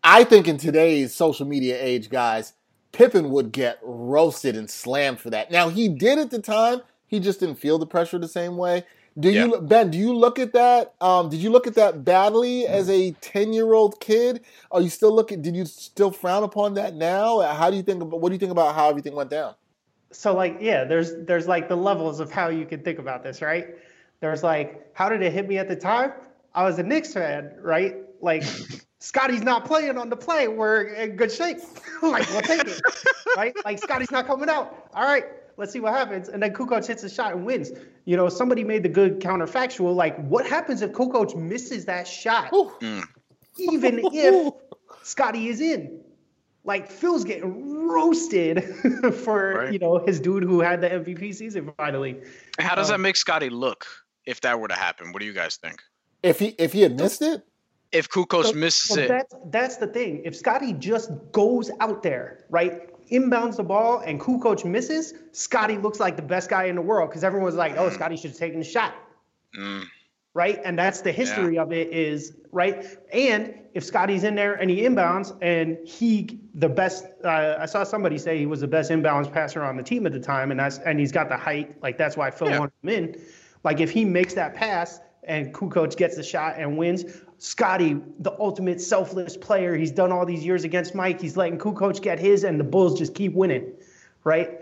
[0.04, 2.54] I think in today's social media age, guys,
[2.91, 5.52] Pippen would get roasted and slammed for that.
[5.52, 8.84] Now he did at the time; he just didn't feel the pressure the same way.
[9.17, 9.91] Do you, Ben?
[9.91, 10.93] Do you look at that?
[10.99, 14.41] Um, did you look at that badly as a ten-year-old kid?
[14.71, 15.41] Are you still looking?
[15.41, 17.39] Did you still frown upon that now?
[17.39, 18.01] How do you think?
[18.01, 19.56] About, what do you think about how everything went down?
[20.15, 23.41] so like yeah there's there's like the levels of how you can think about this
[23.41, 23.75] right
[24.21, 26.12] there's like how did it hit me at the time
[26.54, 28.43] i was a Knicks fan right like
[28.99, 31.58] Scottie's not playing on the play we're in good shape
[32.01, 32.82] like we'll take it
[33.36, 35.25] right like Scottie's not coming out all right
[35.58, 37.72] let's see what happens and then Kukoc hits a shot and wins
[38.06, 42.50] you know somebody made the good counterfactual like what happens if Kukoc misses that shot
[42.52, 42.72] Whew.
[43.58, 44.54] even if
[45.04, 46.02] Scottie is in.
[46.63, 48.63] Like Phil's getting roasted
[49.24, 49.74] for Right.
[49.74, 52.22] you know his dude who had the MVP season finally.
[52.60, 53.86] How does Um, that make Scottie look
[54.26, 55.12] if that were to happen?
[55.12, 55.80] What do you guys think?
[56.24, 57.44] If he if he had missed it,
[57.91, 60.24] If Kukoc So- misses so it, That's that's the thing.
[60.26, 66.00] If Scottie just goes out there, right, inbounds the ball, and Kukoc misses, Scottie looks
[66.00, 68.60] like the best guy in the world because everyone's like, oh, Scottie should have taken
[68.60, 68.94] the shot.
[69.58, 69.86] mm,
[70.34, 70.60] right?
[70.63, 72.86] And that's the history of it is right.
[73.13, 77.84] And if Scottie's in there and he inbounds and he the best, uh, I saw
[77.84, 80.60] somebody say he was the best inbounds passer on the team at the time, and
[80.60, 82.60] that's and he's got the height, like that's why Phil Yeah.
[82.60, 83.22] wanted him in.
[83.63, 87.06] Like if he makes that pass and Kukoc gets the shot and wins,
[87.38, 91.20] Scottie, the ultimate selfless player, he's done all these years against Mike.
[91.20, 93.74] He's letting Kukoc get his, and the Bulls just keep winning,
[94.24, 94.60] right?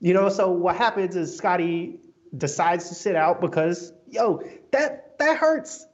[0.00, 1.98] You know, so what happens is Scottie
[2.36, 5.86] decides to sit out because yo, that that hurts.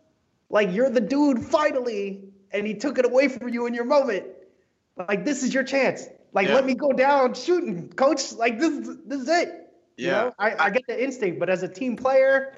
[0.48, 2.20] Like you're the dude finally,
[2.52, 4.26] and he took it away from you in your moment.
[4.96, 6.06] Like this is your chance.
[6.32, 6.54] Like Yeah.
[6.54, 8.32] let me go down shooting, coach.
[8.32, 9.48] Like this is this is it.
[9.96, 10.12] You Yeah.
[10.12, 10.34] know?
[10.38, 12.54] I, I get the instinct, but as a team player,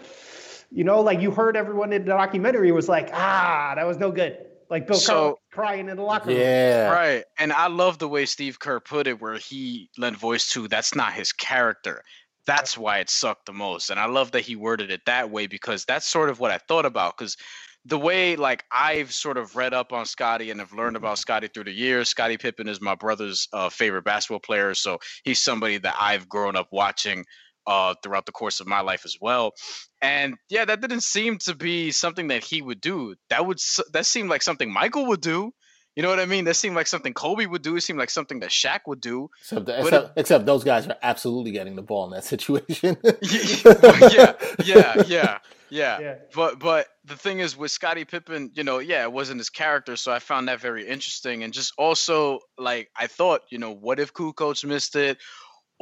[0.72, 4.11] you know, like you heard everyone in the documentary was like, ah, that was no
[4.11, 4.38] good.
[4.70, 6.38] Like Bill So- Carl crying in the locker room.
[6.38, 7.24] yeah, right.
[7.38, 10.94] And I love the way Steve Kerr put it, where he lent voice to that's
[10.94, 12.02] not his character.
[12.46, 13.90] That's why it sucked the most.
[13.90, 16.58] And I love that he worded it that way because that's sort of what I
[16.58, 17.16] thought about.
[17.16, 17.37] Because
[17.85, 21.48] the way like I've sort of read up on Scottie and have learned about Scottie
[21.48, 22.08] through the years.
[22.08, 26.56] Scottie Pippen is my brother's uh, favorite basketball player, so he's somebody that I've grown
[26.56, 27.24] up watching
[27.66, 29.53] uh, throughout the course of my life as well.
[30.01, 33.14] And yeah, that didn't seem to be something that he would do.
[33.31, 33.59] That would
[33.92, 35.53] that seemed like something Michael would do.
[35.94, 36.46] You know what I mean?
[36.46, 37.77] That seemed like something Kobe would do.
[37.77, 39.29] It seemed like something that Shaq would do.
[39.40, 42.96] Except, But except, except those guys are absolutely getting the ball in that situation.
[43.05, 44.33] yeah,
[44.64, 46.01] yeah, yeah, yeah.
[46.01, 46.14] Yeah.
[46.35, 49.96] But but the thing is with Scottie Pippen, you know, yeah, it wasn't his character,
[49.96, 51.42] so I found that very interesting.
[51.42, 55.18] And just also like I thought, you know, what if Kukoc missed it?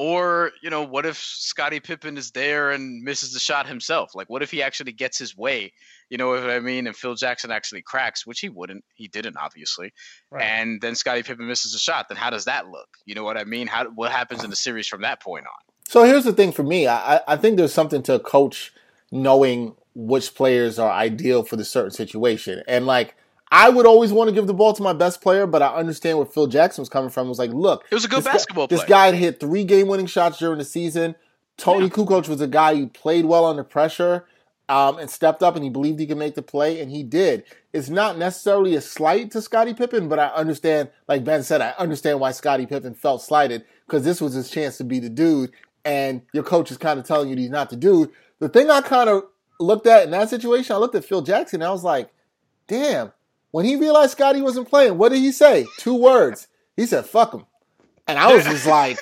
[0.03, 4.15] Or, you know, what if Scottie Pippen is there and misses the shot himself?
[4.15, 5.75] Like what if he actually gets his way?
[6.09, 6.87] You know what I mean?
[6.87, 8.83] And Phil Jackson actually cracks, which he wouldn't.
[8.95, 9.93] He didn't, obviously.
[10.31, 10.43] Right.
[10.43, 12.09] And then Scottie Pippen misses a shot.
[12.09, 12.89] Then how does that look?
[13.05, 13.67] You know what I mean?
[13.67, 15.53] How what happens in the series from that point on?
[15.87, 16.87] So here's the thing for me.
[16.87, 18.73] I, I- I think there's something to a coach
[19.13, 22.63] knowing which players are ideal for the certain situation.
[22.67, 23.17] And like,
[23.53, 26.19] I would always want to give the ball to my best player, but I understand
[26.19, 27.27] where Phil Jackson was coming from.
[27.27, 29.41] It was like, look, It was a good this guy- basketball This guy had hit
[29.41, 31.17] three game winning shots during the season.
[31.57, 31.91] Toni Yeah.
[31.91, 34.25] Kukoc was a guy who played well under pressure
[34.69, 37.43] um, and stepped up and he believed he could make the play, and he did.
[37.73, 41.75] It's not necessarily a slight to Scottie Pippen, but I understand, like Ben said, I
[41.77, 45.51] understand why Scottie Pippen felt slighted because this was his chance to be the dude,
[45.85, 48.11] and your coach is kind of telling you he's not the dude.
[48.39, 49.25] The thing I kind of
[49.59, 52.11] looked at in that situation, I looked at Phil Jackson and I was like,
[52.69, 53.13] damn,
[53.51, 55.67] when he realized Scottie wasn't playing, what did he say?
[55.79, 56.49] Two words.
[56.77, 57.47] He said, fuck him.
[58.07, 58.99] And I was just like,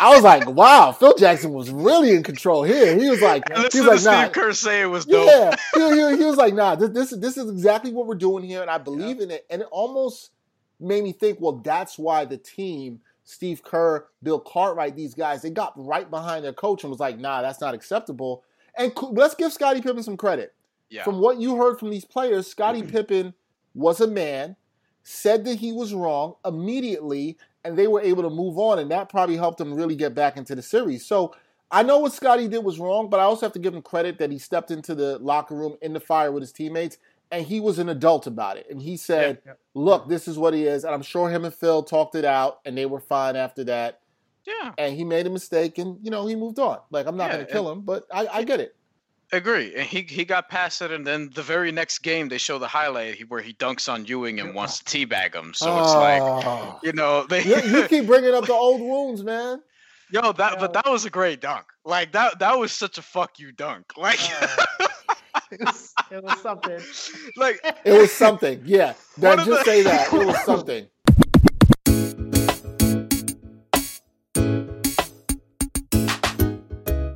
[0.00, 2.98] I was like, wow, Phil Jackson was really in control here.
[2.98, 5.26] He was like, he was like, nah, Steve Kerr say it was dope.
[5.26, 5.80] yeah, he,
[6.12, 8.70] he- he was like, nah, this, this this is exactly what we're doing here, and
[8.70, 9.46] I believe in it.
[9.50, 10.30] And it almost
[10.80, 15.50] made me think, well, that's why the team, Steve Kerr, Bill Cartwright, these guys, they
[15.50, 18.44] got right behind their coach and was like, nah, that's not acceptable.
[18.76, 20.52] And co- let's give Scottie Pippen some credit.
[20.90, 21.04] Yeah.
[21.04, 23.34] From what you heard from these players, Scottie Pippen
[23.74, 24.56] was a man,
[25.02, 29.08] said that he was wrong immediately, and they were able to move on, and that
[29.08, 31.04] probably helped them really get back into the series.
[31.04, 31.34] So
[31.70, 34.18] I know what Scottie did was wrong, but I also have to give him credit
[34.18, 36.98] that he stepped into the locker room in the fire with his teammates
[37.30, 38.66] and he was an adult about it.
[38.70, 39.56] And he said, Yeah, yeah.
[39.74, 42.60] "Look, this is what he is." And I'm sure him and Phil talked it out,
[42.64, 44.00] and they were fine after that.
[44.46, 46.78] Yeah, And he made a mistake, and you know he moved on.
[46.90, 48.76] Like I'm not Yeah, going to kill him, but I, I get it.
[49.32, 49.74] Agree.
[49.74, 52.66] And he he got past it, and then the very next game they show the
[52.68, 55.52] highlight where he dunks on Ewing and wants to teabag him.
[55.54, 56.78] So it's like Oh.
[56.82, 59.62] you know they you, you keep bringing up the old wounds, man.
[60.10, 61.64] yo that but that was a great dunk.
[61.84, 63.86] Like that that was such a fuck you dunk.
[63.96, 64.18] Like
[65.50, 66.80] it, was, it was something.
[67.36, 68.62] like It was something.
[68.64, 70.12] Yeah, One that, just the- say that.
[70.12, 70.86] It was something.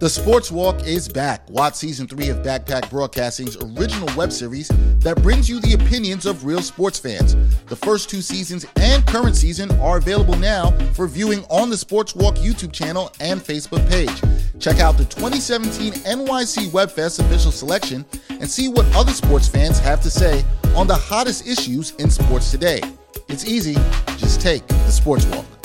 [0.00, 1.50] The Sports Walk is back.
[1.50, 4.68] Watch season three of Backpack Broadcasting's original web series
[5.00, 7.34] that brings you the opinions of real sports fans.
[7.64, 12.14] The first two seasons and current season are available now for viewing on the Sports
[12.14, 14.22] Walk YouTube channel and Facebook page.
[14.60, 20.00] Check out the 2017 NYC WebFest official selection and see what other sports fans have
[20.02, 20.44] to say
[20.76, 22.80] on the hottest issues in sports today.
[23.28, 23.74] It's easy,
[24.16, 25.57] just take the Sports Walk.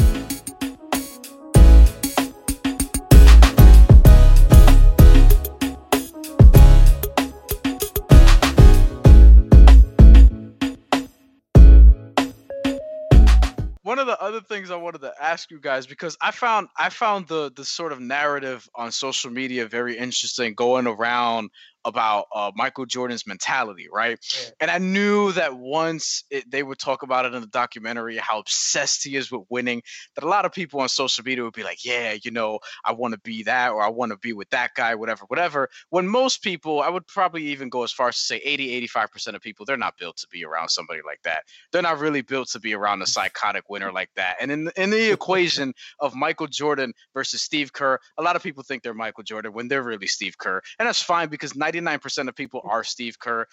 [15.33, 19.31] Ask you guys because I found I found the the sort of narrative on social
[19.31, 21.49] media very interesting going around
[21.85, 24.17] about uh, Michael Jordan's mentality, right?
[24.35, 24.49] Yeah.
[24.61, 28.39] And I knew that once it, they would talk about it in the documentary, how
[28.39, 29.81] obsessed he is with winning,
[30.15, 32.93] that a lot of people on social media would be like, yeah, you know, I
[32.93, 35.69] want to be that or I want to be with that guy, whatever, whatever.
[35.89, 39.35] When most people, I would probably even go as far as to say 80, 85%
[39.35, 41.43] of people, they're not built to be around somebody like that.
[41.71, 44.37] They're not really built to be around a psychotic winner like that.
[44.39, 48.63] And in, in the equation of Michael Jordan versus Steve Kerr, a lot of people
[48.63, 50.61] think they're Michael Jordan when they're really Steve Kerr.
[50.79, 53.47] And that's fine because 99% of people are Steve Kerr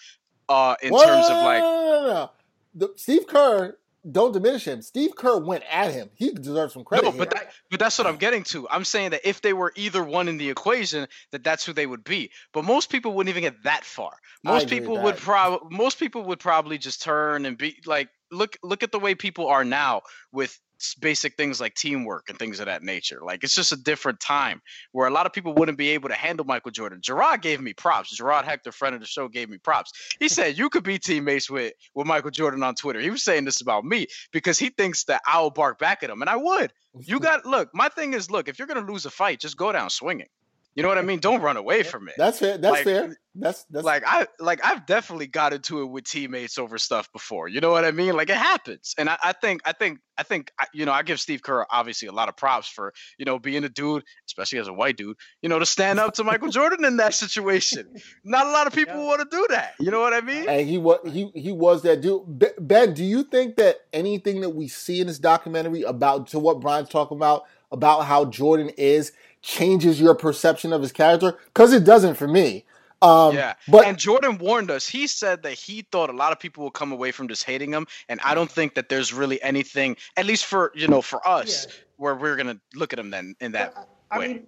[0.49, 2.31] uh, in Whoa, terms of like, no, no, no, no.
[2.75, 3.77] The, Steve Kerr.
[4.09, 4.81] Don't diminish him.
[4.81, 6.09] Steve Kerr went at him.
[6.15, 7.05] He deserves some credit.
[7.05, 8.67] no, but that, but that's what I'm getting to.
[8.67, 11.85] I'm saying that if they were either one in the equation, that that's who they
[11.85, 12.31] would be.
[12.51, 14.13] But most people wouldn't even get that far.
[14.43, 18.81] Most people would probably most people would probably just turn and be like, look look
[18.81, 20.59] at the way people are now with
[20.95, 23.19] basic things like teamwork and things of that nature.
[23.23, 26.15] Like it's just a different time where a lot of people wouldn't be able to
[26.15, 26.99] handle Michael Jordan.
[27.01, 28.15] Gerard gave me props.
[28.15, 29.91] Gerard Hector, friend of the show, gave me props.
[30.19, 32.99] He said you could be teammates with with Michael Jordan on Twitter.
[32.99, 36.21] He was saying this about me because he thinks that I'll bark back at him,
[36.21, 36.71] and I would.
[36.99, 37.69] You got look.
[37.73, 40.27] My thing is, look, if you're gonna lose a fight, just go down swinging.
[40.75, 41.19] You know what I mean?
[41.19, 42.15] Don't run away from it.
[42.17, 42.57] That's fair.
[42.57, 43.15] That's Like- fair.
[43.33, 47.47] That's that's like I like I've definitely got into it with teammates over stuff before.
[47.47, 48.13] You know what I mean?
[48.13, 51.17] Like it happens, and I, I think I think I think you know I give
[51.21, 54.67] Steve Kerr obviously a lot of props for you know being a dude, especially as
[54.67, 57.95] a white dude, you know to stand up to Michael Jordan in that situation.
[58.25, 59.05] Not a lot of people Yeah.
[59.07, 59.75] want to do that.
[59.79, 60.49] You know what I mean?
[60.49, 62.23] and he was he he was that dude.
[62.59, 66.59] Ben, do you think that anything that we see in this documentary about to what
[66.59, 71.37] Bryan's talking about about how Jordan is changes your perception of his character?
[71.47, 72.65] Because it doesn't for me.
[73.03, 74.87] Um, yeah, but and Jordan warned us.
[74.87, 77.73] He said that he thought a lot of people would come away from just hating
[77.73, 81.27] him, and I don't think that there's really anything, at least for you know for
[81.27, 81.73] us, Yeah.
[81.97, 83.73] where we're gonna look at him then in that.
[83.73, 84.27] But, I way.
[84.27, 84.47] mean,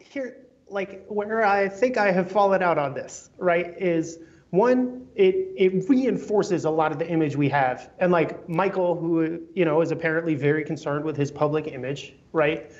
[0.00, 0.36] here,
[0.68, 4.20] like where I think I have fallen out on this, right, is
[4.50, 9.40] one, it it reinforces a lot of the image we have, and like Michael, who
[9.54, 12.70] you know is apparently very concerned with his public image, right,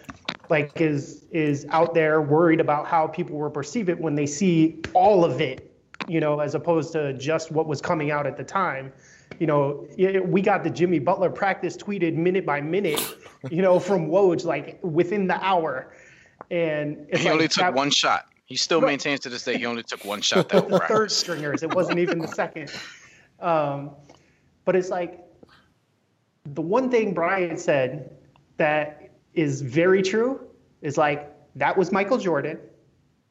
[0.51, 4.81] like is is out there worried about how people will perceive it when they see
[4.95, 5.71] all of it,
[6.09, 8.93] you know, as opposed to just what was coming out at the time.
[9.39, 13.05] You know, y- we got the Jimmy Butler practice tweeted minute by minute,
[13.51, 15.93] you know, from Woj like within the hour.
[16.51, 18.27] And He like only took that- one shot.
[18.47, 18.89] He still Right.
[18.89, 21.63] maintains to this day he only took one shot that the third stringers.
[21.63, 22.71] It wasn't even the second.
[23.41, 23.91] Um,
[24.65, 25.21] but it's like
[26.55, 28.11] the one thing Bryan said
[28.57, 30.41] that is very true
[30.83, 32.59] is like that was Michael Jordan,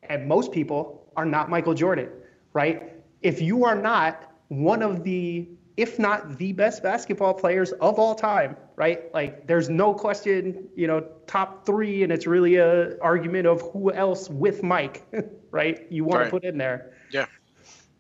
[0.04, 2.10] and most people are not Michael Jordan,
[2.54, 2.94] right?
[3.22, 8.16] If you are not one of the, if not the best basketball players of all
[8.16, 9.12] time, right?
[9.14, 13.92] Like there's no question, you know, top three, and it's really a argument of who
[13.92, 15.06] else with Mike,
[15.52, 15.86] right?
[15.90, 16.26] You want Right.
[16.26, 17.26] to put in there Yeah.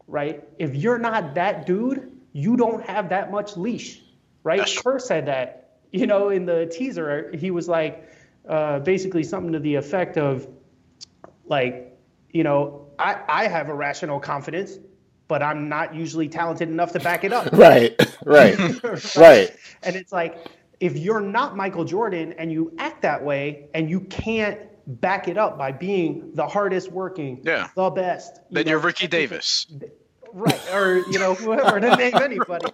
[0.07, 0.43] right?
[0.59, 4.01] If you're not that dude, you don't have that much leash,
[4.43, 4.67] right?
[4.83, 8.07] Kerr said that, you know, in the teaser, he was like,
[8.47, 10.47] uh, basically something to the effect of,
[11.45, 11.97] like,
[12.31, 14.77] you know, I, I have irrational confidence,
[15.27, 17.49] but I'm not usually talented enough to back it up.
[17.53, 17.95] right,
[18.25, 18.57] right,
[19.15, 19.55] right.
[19.83, 20.47] And it's like,
[20.79, 24.59] if you're not Michael Jordan and you act that way and you can't
[25.01, 27.69] back it up by being the hardest working, Yeah.
[27.75, 29.67] the best, you Then know, you're Ricky everything- Davis.
[30.33, 32.65] Right, or you know, whoever to name anybody,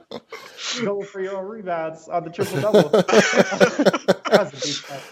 [0.84, 2.89] going for your own rebounds on the triple double.
[2.89, 3.04] but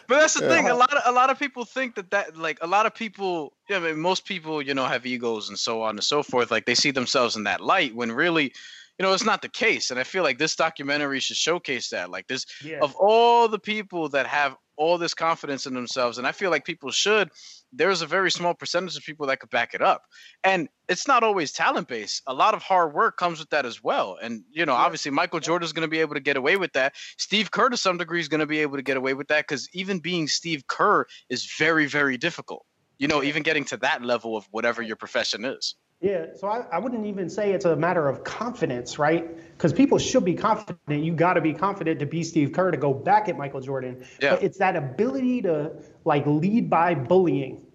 [0.08, 0.70] that's the thing.
[0.70, 3.54] A lot of a lot of people think that that like a lot of people.
[3.70, 6.52] Yeah, I mean, most people, you know, have egos and so on and so forth.
[6.52, 8.54] Like they see themselves in that light when really
[9.00, 9.90] you know, it's not the case.
[9.90, 12.12] And I feel like this documentary should showcase that.
[12.12, 12.80] Like this yeah.
[12.82, 16.66] of all the people that have all this confidence in themselves, and I feel like
[16.66, 17.30] people should,
[17.72, 20.06] there's a very small percentage of people that could back it up.
[20.44, 22.24] And it's not always talent based.
[22.26, 24.18] A lot of hard work comes with that as well.
[24.20, 24.80] And you know, yeah.
[24.80, 26.96] obviously Michael Jordan is going to be able to get away with that.
[27.18, 29.48] Steve Kerr to some degree is going to be able to get away with that
[29.48, 32.66] because even being Steve Kerr is very, very difficult.
[32.98, 35.76] You know, even getting to that level of whatever your profession is.
[36.02, 39.38] Yeah, so I, I wouldn't even say it's a matter of confidence, right?
[39.52, 40.80] Because people should be confident.
[40.88, 44.04] You got to be confident to be Steve Kerr to go back at Michael Jordan.
[44.20, 44.32] Yeah.
[44.32, 47.68] But it's that ability to like lead by bullying,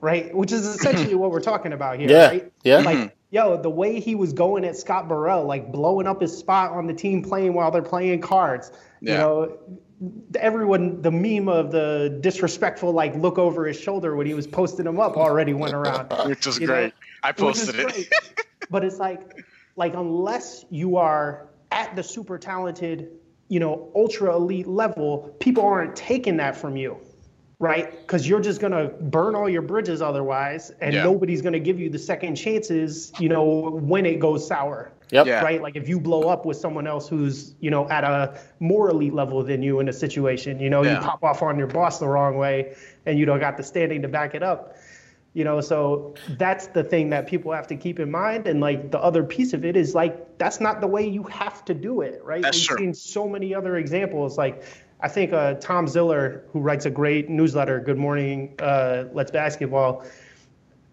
[0.00, 0.34] right?
[0.34, 2.26] Which is essentially what we're talking about here, yeah.
[2.28, 2.52] right?
[2.64, 2.78] Yeah.
[2.78, 3.14] Like, mm-hmm.
[3.30, 6.86] yo, the way he was going at Scott Burrell, like blowing up his spot on
[6.86, 8.72] the team playing while they're playing cards.
[9.02, 9.12] Yeah.
[9.12, 9.58] You know,
[10.38, 14.84] everyone the meme of the disrespectful like look over his shoulder when he was posting
[14.84, 16.92] them up already went around which was great know?
[17.26, 18.12] I posted it
[18.70, 19.44] but it's like
[19.76, 23.10] like unless you are at the super talented
[23.48, 26.96] you know ultra elite level people aren't taking that from you
[27.58, 31.02] right because you're just going to burn all your bridges otherwise and yeah.
[31.02, 35.26] nobody's going to give you the second chances you know when it goes sour Yep.
[35.26, 35.42] Yeah.
[35.42, 35.62] Right.
[35.62, 39.14] Like if you blow up with someone else who's, you know, at a more elite
[39.14, 40.96] level than you in a situation, you know, yeah.
[40.96, 44.02] you pop off on your boss the wrong way and you don't got the standing
[44.02, 44.75] to back it up.
[45.36, 48.46] You know, so that's the thing that people have to keep in mind.
[48.46, 51.62] And like the other piece of it is like that's not the way you have
[51.66, 52.40] to do it, right?
[52.40, 52.78] That's We've true.
[52.78, 54.38] seen so many other examples.
[54.38, 54.64] Like
[55.02, 60.06] I think uh, Tom Ziller, who writes a great newsletter, Good Morning, uh, It's Basketball,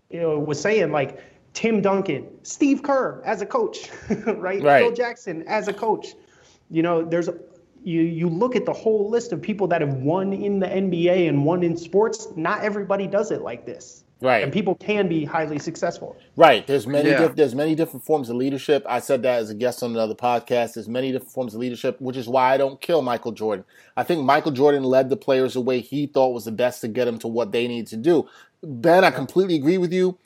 [0.10, 1.22] you know, was saying like
[1.54, 4.62] Tim Duncan, Steve Kerr as a coach, right?
[4.62, 4.84] right?
[4.84, 6.16] Phil Jackson as a coach.
[6.70, 7.30] You know, there's
[7.82, 11.30] you you look at the whole list of people that have won in the NBA
[11.30, 12.28] and won in sports.
[12.36, 14.03] Not everybody does it like this.
[14.24, 14.44] Right.
[14.44, 16.18] And people can be highly successful.
[16.36, 16.66] Right.
[16.66, 17.20] There's many yeah.
[17.20, 18.86] diff- there's many different forms of leadership.
[18.88, 20.74] I said that as a guest on another podcast.
[20.74, 23.66] There's many different forms of leadership, which is why I don't kill Michael Jordan.
[23.98, 26.88] I think Michael Jordan led the players the way he thought was the best to
[26.88, 28.28] get them to what they need to do.
[28.64, 30.18] Ben, I completely agree with you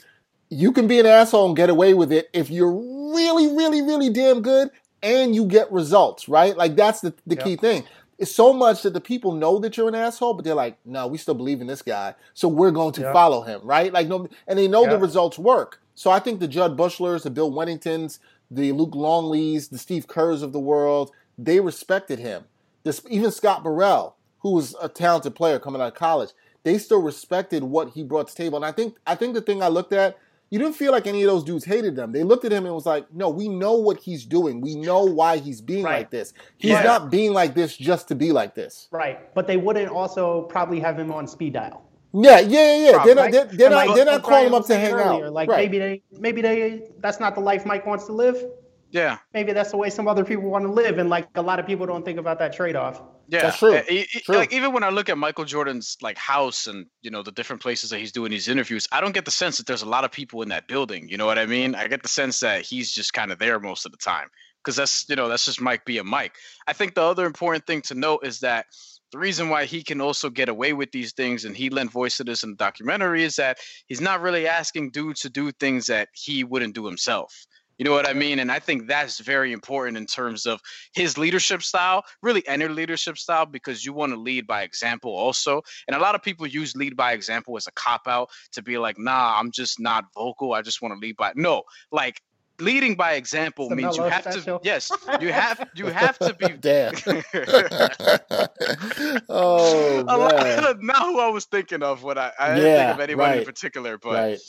[0.49, 4.09] you can be an asshole and get away with it if you're really, really, really
[4.09, 4.69] damn good
[5.03, 6.55] and you get results, right?
[6.55, 7.43] Like that's the, the yep.
[7.43, 7.83] key thing.
[8.17, 11.05] It's so much that the people know that you're an asshole, but they're like, no,
[11.07, 12.15] we still believe in this guy.
[12.33, 13.13] So we're going to yep.
[13.13, 13.93] follow him, right?
[13.93, 14.91] Like no and they know yep.
[14.91, 15.81] the results work.
[15.93, 20.41] So I think the Jud Buechlers, the Bill Wenningtons, the Luke Longleys, the Steve Kerrs
[20.41, 22.45] of the world, they respected him.
[22.83, 26.31] This even Scott Burrell, who was a talented player coming out of college,
[26.63, 28.57] they still respected what he brought to the table.
[28.57, 30.17] And I think I think the thing I looked at
[30.49, 32.11] you didn't feel like any of those dudes hated them.
[32.11, 34.61] They looked at him and was like, "No, we know what he's doing.
[34.61, 35.99] We know why he's being right.
[35.99, 36.33] like this.
[36.57, 36.83] He's yeah.
[36.83, 40.79] not being like this just to be like this." Right, but they wouldn't also probably
[40.79, 41.83] have him on speed dial.
[42.13, 42.91] Yeah, yeah, yeah.
[42.93, 45.33] Probably, they're not, they're, they're not, they're not calling him up to hang earlier, out.
[45.33, 45.57] Like right.
[45.57, 48.43] maybe they, maybe they, that's not the life Mike wants to live.
[48.91, 49.17] Yeah.
[49.33, 51.65] Maybe that's the way some other people want to live, and like a lot of
[51.65, 53.01] people don't think about that trade off.
[53.29, 53.73] Yeah, that's true.
[53.73, 54.35] Eh, true.
[54.35, 57.61] Like even when I look at Michael Jordan's like house and you know the different
[57.61, 60.05] places that he's doing these interviews, I don't get the sense that there's a lot
[60.05, 61.09] of people in that building.
[61.09, 61.75] You know what I mean?
[61.75, 64.29] I get the sense that he's just kind of there most of the time
[64.63, 66.35] because that's you know that's just Mike being Mike.
[66.67, 68.65] I think the other important thing to note is that
[69.11, 72.17] the reason why he can also get away with these things and he lent voice
[72.17, 75.85] to this in the documentary is that he's not really asking dudes to do things
[75.87, 77.46] that he wouldn't do himself.
[77.77, 78.39] You know what I mean?
[78.39, 80.61] And I think that's very important in terms of
[80.93, 85.61] his leadership style, really any leadership style, because you want to lead by example also.
[85.87, 88.77] And a lot of people use lead by example as a cop out to be
[88.77, 90.53] like, nah, I'm just not vocal.
[90.53, 91.33] I just want to lead by.
[91.35, 92.21] No, like
[92.59, 94.59] leading by example means you have special.
[94.59, 94.91] to yes
[95.21, 96.93] you have you have to be damn
[99.29, 100.79] oh man.
[100.81, 103.39] not who i was thinking of what i i yeah, didn't think of anybody right,
[103.39, 104.39] in particular but right.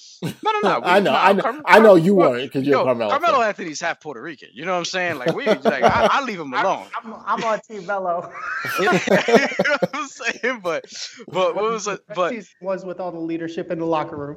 [0.42, 2.84] no no no i know i know Car- i know you weren't because you're yo,
[2.84, 6.08] carmelo carmelo anthony's half puerto rican you know what i'm saying like we like I,
[6.10, 8.32] I leave him alone i'm, I'm on team Melo.
[8.78, 10.84] you know what i'm saying but
[11.28, 14.36] but what was it but was with all the leadership in the locker room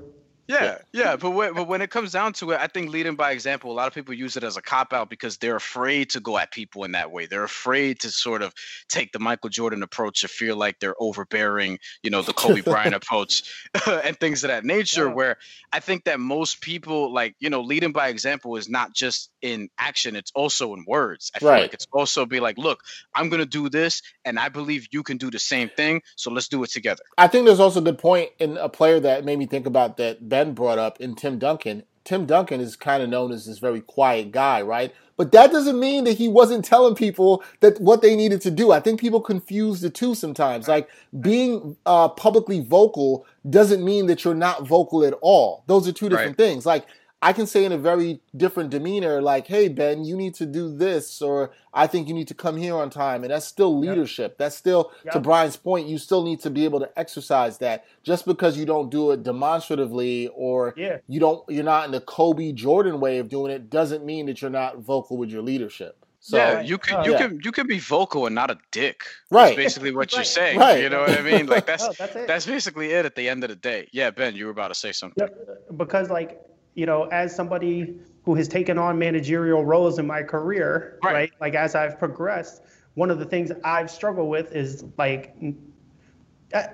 [0.52, 3.32] yeah, yeah, but when, but when it comes down to it, I think leading by
[3.32, 3.72] example.
[3.72, 6.38] A lot of people use it as a cop out because they're afraid to go
[6.38, 7.26] at people in that way.
[7.26, 8.54] They're afraid to sort of
[8.90, 12.96] take the Michael Jordan approach to feel like they're overbearing, you know, the Kobe Bryant
[13.02, 13.44] approach
[13.88, 15.08] and things of that nature.
[15.08, 15.14] Yeah.
[15.14, 15.38] Where
[15.72, 19.70] I think that most people, like you know, leading by example is not just in
[19.78, 21.32] action; it's also in words.
[21.36, 21.62] I feel right.
[21.62, 22.82] like it's also be like, look,
[23.16, 26.02] I'm gonna do this, and I believe you can do the same thing.
[26.16, 27.04] So let's do it together.
[27.18, 29.98] I think there's also a good point in a player that made me think about
[29.98, 30.18] that.
[30.46, 33.80] Ben brought up in Tim Duncan, Tim Duncan is kind of known as this very
[33.82, 34.92] quiet guy, right?
[35.18, 38.72] But that doesn't mean that he wasn't telling people that what they needed to do.
[38.72, 40.68] I think people confuse the two sometimes.
[40.68, 40.90] Like
[41.20, 45.64] being uh, publicly vocal doesn't mean that you're not vocal at all.
[45.68, 46.48] Those are two different Right.
[46.48, 46.66] things.
[46.66, 46.88] Like
[47.24, 50.76] I can say in a very different demeanor, like, "Hey Ben, you need to do
[50.76, 54.38] this," or "I think you need to come here on time," and that's still leadership.
[54.40, 57.86] That's still, to Bryan's point, you still need to be able to exercise that.
[58.04, 60.98] Just because you don't do it demonstratively, or Yeah.
[61.08, 64.42] you don't, you're not in the Kobe Jordan way of doing it, doesn't mean that
[64.42, 65.98] you're not vocal with your leadership.
[66.24, 67.18] So, yeah, you can Oh, you yeah.
[67.18, 69.02] can you can be vocal and not a dick.
[69.32, 69.48] Right.
[69.48, 70.60] That's basically what you're saying.
[70.60, 70.82] Right.
[70.84, 71.48] You know what I mean?
[71.48, 72.28] Like that's Oh, that's it.
[72.28, 73.90] that's basically it at the end of the day.
[73.92, 75.18] Yeah, Ben, you were about to say something.
[75.24, 76.40] Yep, because like
[76.76, 81.14] you know as somebody who has taken on managerial roles in my career Right.
[81.14, 82.62] right, like as i've progressed
[82.96, 85.36] one of the things i've struggled with is like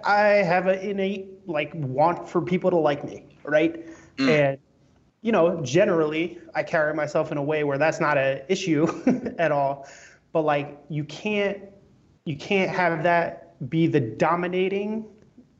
[0.04, 3.86] I have an innate like want for people to like me right
[4.18, 4.30] Mm.
[4.30, 4.58] and
[5.22, 8.88] you know generally i carry myself in a way where that's not an issue
[9.38, 9.88] at all
[10.34, 11.60] but like you can't
[12.26, 15.06] you can't have that be the dominating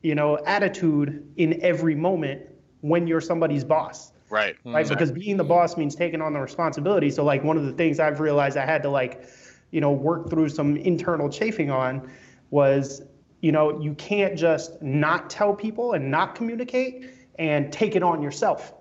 [0.02, 2.42] you know attitude in every moment
[2.80, 4.56] when you're somebody's boss Right.
[4.56, 4.74] Mm-hmm.
[4.74, 7.10] right because being the boss means taking on the responsibility.
[7.10, 9.24] So like one of the things i've realized i had to like
[9.70, 12.10] you know work through some internal chafing on
[12.50, 13.02] was
[13.40, 18.22] you know you can't just not tell people and not communicate and take it on
[18.22, 18.74] yourself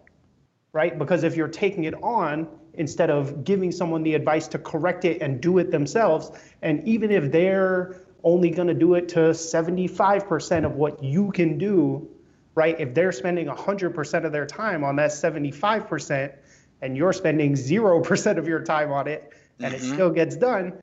[0.77, 0.99] right?
[0.99, 5.21] Because if you're taking it on instead of giving someone the advice to correct it
[5.23, 6.31] and do it themselves
[6.61, 11.57] and even if they're only going to do it to 75% of what you can
[11.57, 12.07] do
[12.57, 12.79] right?
[12.79, 16.33] If they're spending 100% of their time on that 75%
[16.81, 19.93] and you're spending 0% of your time on it and it mm-hmm.
[19.93, 20.73] still gets done,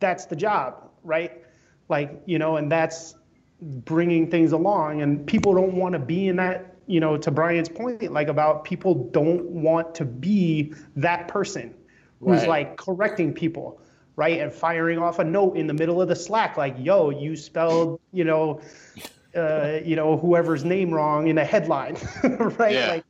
[0.00, 1.44] that's the job, right?
[1.88, 3.14] Like, you know, and that's
[3.60, 7.68] bringing things along and people don't want to be in that, you know, to Bryan's
[7.68, 11.72] point like about people don't want to be that person
[12.18, 12.48] who's Right.
[12.48, 13.80] like correcting people,
[14.16, 14.40] right?
[14.40, 18.00] And firing off a note in the middle of the Slack like, "Yo, you spelled,
[18.12, 18.60] you know,
[19.34, 22.74] uh, you know, whoever's name wrong in a headline, right?
[22.74, 22.88] Yeah.
[22.88, 23.04] Like,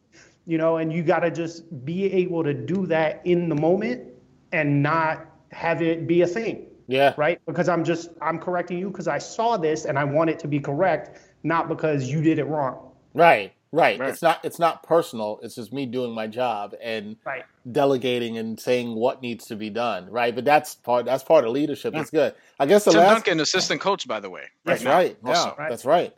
[0.47, 4.09] you know, and you got to just be able to do that in the moment
[4.53, 7.41] and not have it be a thing, yeah, right?
[7.47, 10.49] Because I'm just, I'm correcting you because I saw this and I want it to
[10.49, 12.91] be correct, not because you did it wrong.
[13.14, 13.99] right, right.
[13.99, 14.11] Right.
[14.11, 15.41] It's not, it's not personal.
[15.43, 17.45] It's just me doing my job and Right.
[17.73, 20.35] delegating and saying what needs to be done, right?
[20.35, 21.95] But that's part, that's part of leadership.
[21.95, 22.35] That's good.
[22.61, 24.45] I guess the Tim last, Duncan, assistant coach, by the way.
[24.64, 25.16] That's now, right.
[25.25, 25.49] also.
[25.49, 25.70] Yeah, Right.
[25.70, 26.14] that's right.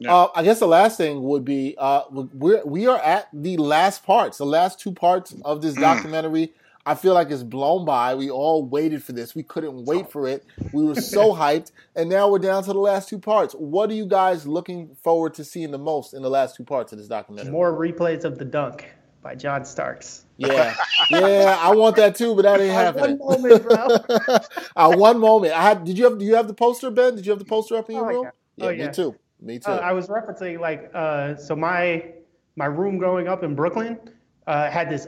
[0.00, 0.14] Yeah.
[0.14, 4.04] Uh, I guess the last thing would be uh, we're we are at the last
[4.06, 5.80] parts, the last two parts of this Mm.
[5.80, 6.52] documentary.
[6.88, 8.14] I feel like it's blown by.
[8.14, 9.34] We all waited for this.
[9.34, 10.44] We couldn't wait for it.
[10.72, 13.52] We were so hyped, and now we're down to the last two parts.
[13.54, 16.92] What are you guys looking forward to seeing the most in the last two parts
[16.92, 17.52] of this documentary?
[17.52, 18.86] More replays of the dunk
[19.22, 20.24] by John Starks.
[20.38, 20.74] Yeah,
[21.10, 23.18] yeah, I want that too, but that ain't Uh, happening.
[23.18, 24.38] one moment, bro.
[24.76, 25.52] uh, one moment.
[25.52, 25.84] I had.
[25.84, 26.18] Did you have?
[26.18, 27.16] Do you have the poster, Ben?
[27.16, 28.24] Did you have the poster up in your Oh, room?
[28.56, 28.70] yeah.
[28.72, 29.14] Yeah, Oh, me too.
[29.40, 29.70] Me too.
[29.70, 32.12] Uh, I was referencing like uh, so my
[32.56, 33.98] my room growing up in Brooklyn
[34.46, 35.06] uh, had this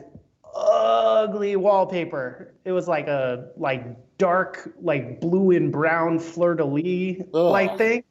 [0.81, 2.55] ugly wallpaper.
[2.65, 3.85] It was like a like
[4.19, 8.05] dark like blue and brown fleur de lis like thing.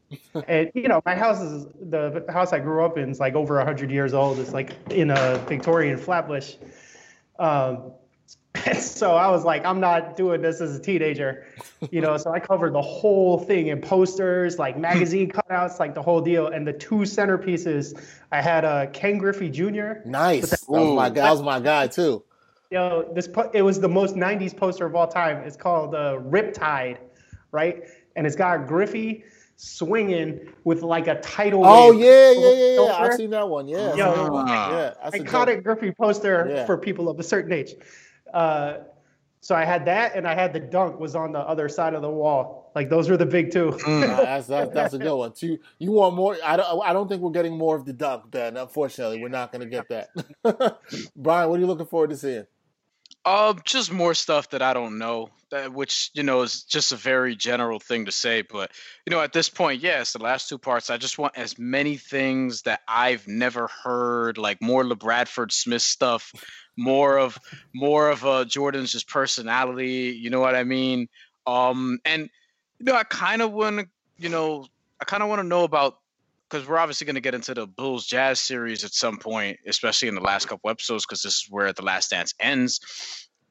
[0.48, 3.64] And you know my house is the house I grew up in is like over
[3.64, 4.40] hundred years old.
[4.40, 6.56] It's like in a Victorian Flatbush.
[7.40, 7.94] Um,
[8.80, 11.46] so I was like, I'm not doing this as a teenager,
[11.92, 12.18] you know.
[12.18, 16.48] So I covered the whole thing in posters, like magazine cutouts, like the whole deal.
[16.48, 18.00] And the two centerpieces,
[18.32, 20.02] I had uh, Ken Griffey Jr.
[20.06, 20.50] nice.
[20.50, 21.14] That was my Ooh.
[21.14, 22.24] that was my guy too.
[22.72, 25.38] Yo, this po- it was the most '90s poster of all time.
[25.38, 26.98] It's called uh, Riptide,
[27.52, 27.84] right?
[28.16, 29.24] And it's got Griffey
[29.56, 32.02] swinging with like a tidal Oh wave.
[32.02, 32.94] yeah, yeah, yeah, yeah.
[32.94, 33.68] I've seen that one.
[33.68, 34.46] Yeah, Yo, seen that one.
[34.48, 34.72] Ah.
[35.04, 35.10] yeah.
[35.10, 36.66] Iconic dope- Griffey poster Yeah.
[36.66, 37.74] for people of a certain age.
[38.34, 38.80] Uh,
[39.42, 42.02] so I had that, and I had the dunk was on the other side of
[42.04, 42.72] the wall.
[42.76, 43.72] Like those were the big two.
[43.88, 45.32] Nah, that's, that's that's a good one.
[45.34, 46.38] Two, you want more?
[46.46, 46.84] I don't.
[46.86, 48.58] I don't think we're getting more of the dunk, Ben.
[48.58, 50.10] Unfortunately, we're not going to get that.
[51.16, 52.46] Bryan, what are you looking forward to seeing?
[53.26, 56.96] Uh, just more stuff that I don't know, that, which you know is just a
[56.96, 58.44] very general thing to say.
[58.44, 58.72] But
[59.06, 61.98] you know, at this point, yes, the last two parts, I just want as many
[61.98, 66.32] things that I've never heard, like more LaBradford Smith stuff,
[66.78, 67.38] more of
[67.76, 70.18] more of uh, Jordan's just personality.
[70.18, 71.10] You know what I mean?
[71.46, 72.30] Um, and
[72.80, 74.66] you know, I kind of want to, you know,
[75.02, 75.99] I kind of want to know about
[76.50, 80.08] because we're obviously going to get into the Bulls Jazz series at some point, especially
[80.08, 82.80] in the last couple episodes, because this is where the Last Dance ends.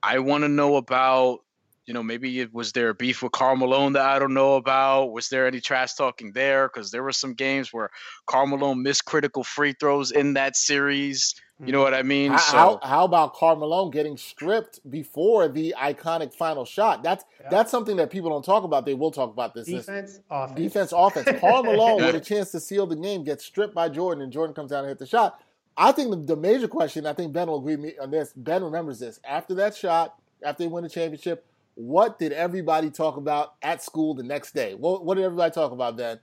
[0.03, 1.41] I want to know about,
[1.89, 4.57] You know, maybe it was there a beef with Karl Malone that I don't know
[4.57, 5.07] about?
[5.07, 6.69] Was there any trash talking there?
[6.69, 7.89] Because there were some games where
[8.27, 11.35] Karl Malone missed critical free throws in that series.
[11.65, 11.85] You know hmm.
[11.85, 12.33] what I mean?
[12.33, 17.03] How, so how, how about Karl Malone getting stripped before the iconic final shot?
[17.03, 17.49] That's Yeah.
[17.49, 18.85] that's something that people don't talk about.
[18.85, 19.67] They will talk about this.
[19.67, 20.61] this Defense, offense.
[20.61, 21.29] defense, offense.
[21.41, 24.55] Karl Malone with a chance to seal the game gets stripped by Jordan, and Jordan
[24.55, 25.43] comes down and hit the shot.
[25.75, 28.35] I think the, the major question, I think Ben will agree with me on this.
[28.37, 29.21] Ben remembers this.
[29.25, 31.47] After that shot, after they win the championship,
[31.79, 34.75] what did everybody talk about at school the next day?
[34.75, 36.19] What, what did everybody talk about, Ben?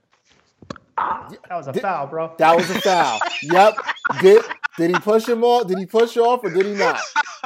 [0.96, 2.34] That was a Did- foul, bro.
[2.38, 3.18] That was a foul.
[3.42, 3.74] yep.
[4.20, 4.42] Did
[4.78, 5.66] did he push him off?
[5.66, 7.00] Did he push off or did he not?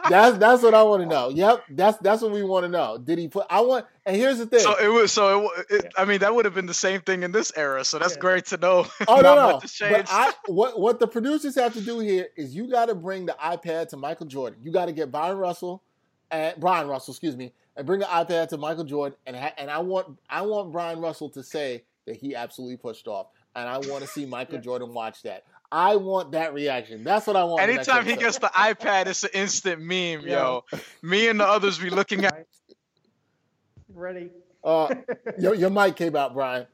[0.09, 1.29] That's that's what I want to know.
[1.31, 1.65] Yep.
[1.71, 2.99] That's that's what we want to know.
[2.99, 3.47] Did he put?
[3.51, 3.87] I want.
[4.07, 4.61] And here's the thing.
[4.61, 5.11] So it was.
[5.13, 7.53] So it, wa- it, I mean, that would have been the same thing in this
[7.57, 7.85] era.
[7.85, 8.21] So that's Yeah.
[8.21, 8.87] great to know.
[9.09, 9.53] Oh no, Not no.
[9.55, 10.07] much has But.
[10.11, 13.37] I what what the producers have to do here is you got to bring the
[13.45, 14.59] iPad to Michael Jordan.
[14.63, 15.83] You got to get Bryon Russell
[16.31, 19.17] and Bryon Russell, excuse me, and bring the iPad to Michael Jordan.
[19.27, 23.07] And ha- and I want I want Bryon Russell to say that he absolutely pushed
[23.09, 24.61] off, and I want to see Michael Yeah.
[24.63, 25.45] Jordan watch that.
[25.73, 27.05] I want that reaction.
[27.05, 27.63] That's what I want.
[27.63, 30.41] Anytime he gets the iPad, it's an instant meme, Yeah.
[30.43, 30.65] yo.
[31.03, 32.33] Me and the others be looking at.
[32.35, 32.47] Right.
[33.95, 34.31] Ready?
[34.65, 34.95] Uh,
[35.39, 36.67] your, your mic came out, Bryan.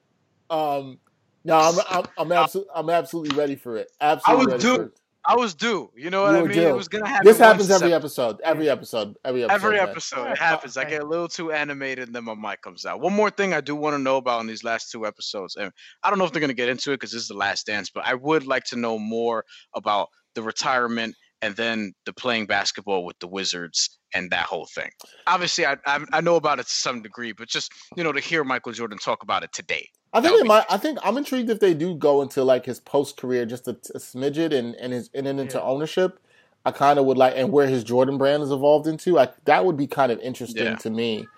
[0.50, 0.98] Um,
[1.44, 3.90] no, I'm I'm I'm, absol- I'm absolutely ready for it.
[4.00, 4.92] Absolutely was ready due.
[5.26, 5.34] For it.
[5.34, 5.90] I was due.
[5.96, 6.52] You know what You I mean?
[6.52, 6.68] due.
[6.68, 7.26] It was gonna happen.
[7.26, 8.40] This happens every episode.
[8.44, 9.16] Every episode.
[9.24, 9.54] Every episode.
[9.54, 9.88] Every man.
[9.88, 10.76] episode, Yeah, it happens.
[10.76, 13.00] I get a little too animated, and then my mic comes out.
[13.00, 15.72] One more thing I do want to know about in these last two episodes, and
[16.02, 17.66] I don't know if they're going to get into it because this is the last
[17.66, 22.46] dance, but I would like to know more about the retirement and then the playing
[22.46, 24.90] basketball with the Wizards and that whole thing.
[25.26, 28.20] Obviously, I I, I know about it to some degree, but just you know to
[28.20, 29.88] hear Michael Jordan talk about it today.
[30.16, 30.64] I think would it be might.
[30.70, 33.72] I think I'm intrigued if they do go into like his post career, just a,
[33.94, 35.64] a smidget, and and his and then into Yeah.
[35.64, 36.18] ownership.
[36.64, 39.18] I kind of would like, and where his Jordan brand has evolved into.
[39.20, 40.74] I, that would be kind of interesting Yeah.
[40.76, 41.28] to me.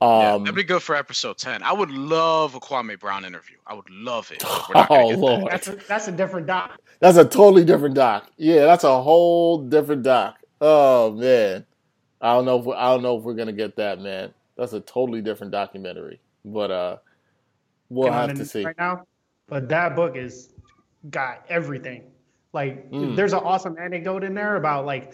[0.00, 1.62] Yeah, Um, that'd be good for episode ten.
[1.62, 3.56] I would love a Kwame Brown interview.
[3.66, 4.44] I would love it.
[4.44, 5.26] We're not gonna oh get that.
[5.26, 6.78] lord, That's a, that's a different doc.
[7.00, 8.30] that's a totally different doc.
[8.36, 10.36] Yeah, that's a whole different doc.
[10.60, 11.66] Oh man,
[12.20, 14.32] I don't know if we, I don't know if we're gonna get that, man.
[14.56, 16.20] That's a totally different documentary.
[16.44, 16.96] But uh,
[17.88, 18.64] we'll have to see.
[18.64, 19.04] right now.
[19.48, 20.50] But that book is
[21.10, 22.04] got everything.
[22.52, 23.16] Like Mm.
[23.16, 25.12] there's an awesome anecdote in there about like,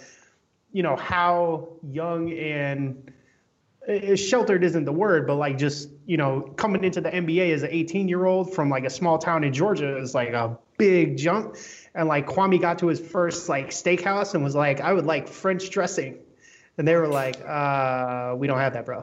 [0.73, 3.13] you know, how young and
[3.89, 7.63] uh, sheltered isn't the word, but like just, you know, coming into the NBA as
[7.63, 11.17] an 18 year old from like a small town in Georgia is like a big
[11.19, 11.57] jump.
[11.95, 15.29] And like Kwame got to his first like steakhouse and was like, I would like
[15.29, 16.19] French dressing.
[16.79, 19.03] And they were like, uh, we don't have that, bro.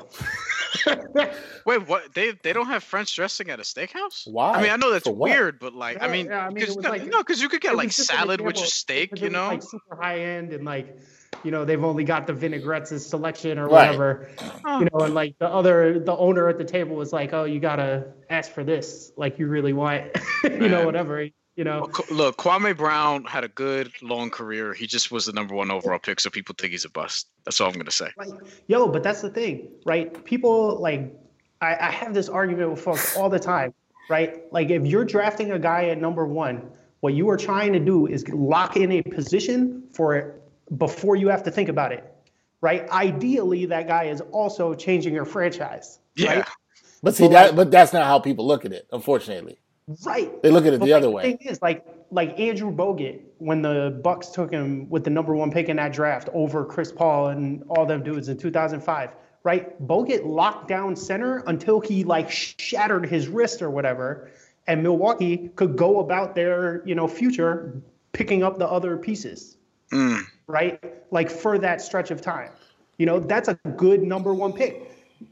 [1.66, 2.14] Wait, what?
[2.14, 4.24] They they don't have French dressing at a steakhouse?
[4.26, 4.54] Why?
[4.54, 6.78] I mean, I know that's weird, but like, I Yeah, mean, yeah, I mean, because
[6.78, 9.30] no, like- no, because you could get like was just salad with your steak, you
[9.30, 9.48] know?
[9.48, 10.98] like super high end and like
[11.46, 13.88] you know they've only got the vinaigrettes selection or Right.
[13.88, 14.30] whatever
[14.66, 17.62] you know and like the other the owner at the table was like oh you
[17.62, 20.04] gotta ask for this like you really want
[20.44, 21.26] you know whatever
[21.60, 24.74] you know Look, Kwame Brown had a good long career.
[24.74, 27.28] He just was the number one overall pick, so people think he's a bust.
[27.44, 28.10] That's all I'm gonna say.
[28.18, 28.30] like
[28.68, 31.14] yo but that's the thing right people like
[31.62, 33.74] I, I have this argument with folks all the time
[34.10, 36.56] right like if you're drafting a guy at number one
[37.02, 40.26] what you are trying to do is lock in a position for it
[40.78, 42.04] before you have to think about it
[42.62, 46.48] right ideally that guy is also changing your franchise Yeah, right
[47.04, 48.86] But see But, that, like- but that's not how people look at it.
[48.92, 49.58] Unfortunately,
[50.04, 51.32] right they look at it But the like, other way.
[51.32, 55.36] The thing is, like like Andrew Bogut, when the Bucks took him with the number
[55.36, 59.12] one pick in that draft over Chris Paul and all them dudes in 2005,
[59.44, 59.88] right?
[59.88, 64.30] Bogut locked down center until he like shattered his wrist or whatever,
[64.68, 67.82] and Milwaukee could go about their you know future
[68.12, 69.58] picking up the other pieces,
[69.92, 70.22] Mm.
[70.48, 70.80] right?
[71.12, 72.52] Like for that stretch of time,
[72.98, 74.89] you know that's a good number one pick.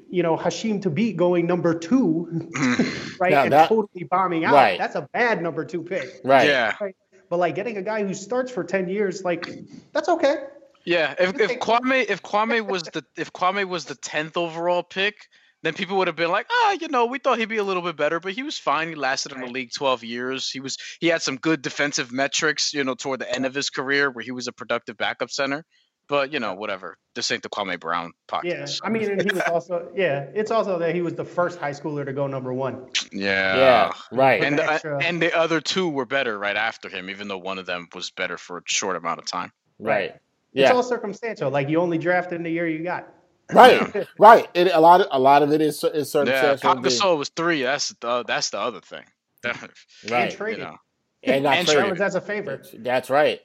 [0.09, 2.49] You know, Hasheem Thabeet going number two,
[3.19, 4.53] right, Now and that- totally bombing out.
[4.53, 4.77] Right.
[4.77, 6.21] That's a bad number two pick.
[6.23, 6.47] Right.
[6.47, 6.95] yeah, Right.
[7.29, 9.47] But like getting a guy who starts for ten years, like
[9.93, 10.37] that's okay.
[10.85, 11.13] yeah.
[11.19, 15.15] If, if Kwame if Kwame was the if Kwame was the tenth overall pick,
[15.61, 17.81] then people would have been like, ah, you know, we thought he'd be a little
[17.83, 18.87] bit better, but he was fine.
[18.87, 20.49] He lasted in the league twelve years.
[20.49, 23.69] He was he had some good defensive metrics, you know, toward the end of his
[23.69, 25.65] career where he was a productive backup center.
[26.09, 26.97] But you know, whatever.
[27.15, 28.43] This ain't the Kwame Brown podcast.
[28.45, 28.65] Yeah.
[28.83, 30.27] I mean, and he was also yeah.
[30.33, 32.87] It's also that he was the first high schooler to go number one.
[33.11, 33.55] Yeah.
[33.57, 33.91] Yeah.
[34.11, 34.43] Right.
[34.43, 37.37] And the the, extra- and the other two were better right after him, even though
[37.39, 39.51] one of them was better for a short amount of time.
[39.79, 40.15] right.
[40.53, 40.71] It's Yeah.
[40.71, 41.51] all circumstantial.
[41.51, 43.07] Like you only drafted in the year you got.
[43.51, 44.07] Right.
[44.17, 44.47] Right.
[44.53, 45.01] It, a lot.
[45.01, 46.75] Of, a lot of it is is Yeah, circumstantial.
[46.75, 46.81] Pau.
[46.81, 47.63] Gasol was three.
[47.63, 49.03] That's the that's the other thing.
[49.43, 49.69] And
[50.11, 50.31] Right.
[50.31, 50.59] you traded.
[50.63, 50.77] know.
[51.23, 51.83] And not And traded.
[51.85, 52.61] That was as a favor.
[52.77, 53.41] That's right.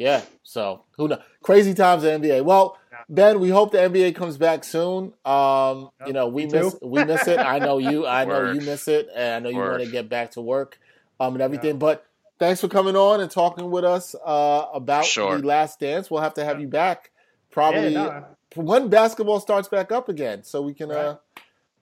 [0.00, 0.22] Yeah.
[0.42, 1.20] So who knows?
[1.42, 2.42] Crazy times in NBA.
[2.42, 2.78] Well,
[3.08, 5.12] Ben, we hope the NBA comes back soon.
[5.26, 6.78] Um, Yep, you know, we miss too.
[6.82, 7.38] we miss it.
[7.38, 8.06] I know you.
[8.06, 8.54] I know Word.
[8.56, 10.78] you miss it, and I know you want to get back to work,
[11.20, 11.78] um, and everything.
[11.78, 12.06] But
[12.38, 15.38] thanks for coming on and talking with us uh, about Sure.
[15.38, 16.10] the Last Dance.
[16.10, 16.62] We'll have to have Yeah.
[16.62, 17.10] you back
[17.50, 18.04] probably Yeah,
[18.56, 18.62] nah.
[18.62, 21.16] when basketball starts back up again, so we can uh, Right.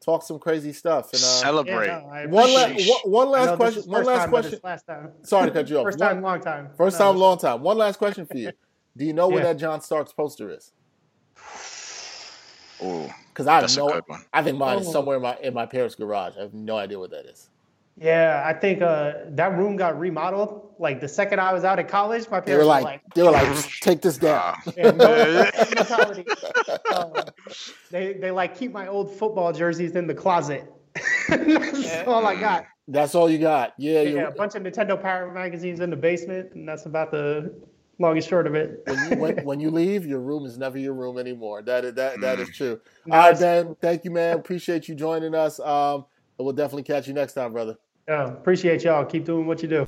[0.09, 1.07] Talk some crazy stuff.
[1.13, 1.87] And uh, Celebrate.
[1.87, 3.81] Yeah, no, one, la- one, one I know last question.
[3.81, 4.61] is One first last time, question.
[4.65, 5.11] Last time.
[5.23, 5.85] Sorry to cut you off.
[5.85, 6.69] First One- time, long time.
[6.77, 7.63] First No, time, long time.
[7.63, 8.53] One last question for you.
[8.97, 9.53] Do you know where Yeah.
[9.53, 10.73] that John Starks poster is?
[12.81, 13.89] Oh, Because I have that's a no.
[13.89, 14.25] good one.
[14.33, 14.93] I think mine is Oh.
[14.93, 16.37] somewhere in my in my parents' garage.
[16.39, 17.51] I have no idea what that is.
[18.01, 20.75] Yeah, I think uh, that room got remodeled.
[20.79, 23.15] Like the second I was out of college, my They were parents like, were like,
[23.15, 24.57] they were like, take this down.
[24.77, 26.25] Yeah, no mentality.
[26.91, 27.25] Uh,
[27.91, 30.73] they they like keep my old football jerseys in the closet.
[31.29, 32.67] that's all I got.
[32.87, 33.75] That's all you got.
[33.79, 37.11] Yeah, you, Yeah, a bunch of Nintendo Power magazines in the basement, and that's about
[37.11, 37.53] the
[37.99, 38.83] longest short of it.
[38.87, 41.63] when, you, when, when you leave, your room is never your room anymore.
[41.63, 42.43] That is that that Mm.
[42.43, 42.81] is true.
[43.11, 43.77] All right, Ben.
[43.81, 44.39] Thank you, man.
[44.39, 45.59] Appreciate you joining us.
[45.61, 46.07] Um,
[46.39, 47.77] we'll definitely catch you next time, brother.
[48.09, 49.05] Yeah, appreciate y'all.
[49.05, 49.85] Keep doing what you do.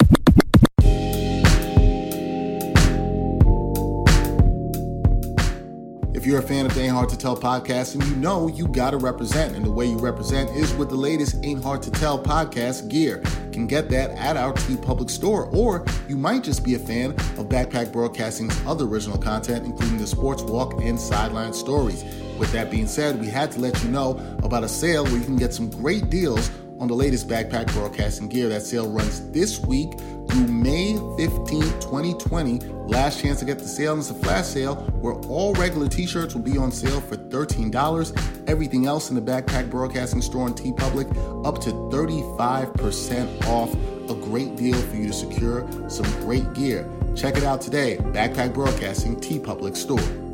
[6.13, 8.69] If you're a fan of the Ain't Hard to Tell podcast, and you know you
[8.69, 12.23] gotta represent, and the way you represent is with the latest Ain't Hard to Tell
[12.23, 13.23] podcast gear.
[13.47, 17.13] You can get that at our TeePublic store, or you might just be a fan
[17.13, 22.05] of Backpack Broadcasting's other original content, including the Sports Walk and Sideline Stories.
[22.39, 24.11] With that being said, we had to let you know
[24.43, 26.51] about a sale where you can get some great deals
[26.81, 28.49] on the latest Backpack Broadcasting gear.
[28.49, 29.99] That sale runs this week
[30.31, 32.59] through May 15th, 2020.
[32.87, 33.93] Last chance to get the sale.
[33.93, 38.49] And it's a flash sale where all regular t-shirts will be on sale for $13.
[38.49, 43.73] Everything else in the Backpack Broadcasting store on TeePublic up to 35% off.
[44.11, 46.91] A great deal for you to secure some great gear.
[47.15, 47.99] Check it out today.
[47.99, 50.30] Backpack Broadcasting TeePublic store.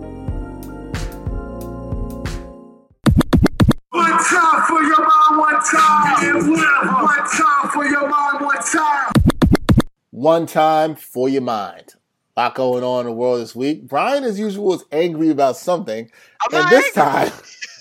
[10.27, 11.95] One time for your mind.
[12.37, 13.87] A lot going on in the world this week.
[13.87, 16.11] Bryan, as usual, is angry about something,
[16.51, 17.31] I'm and this angry.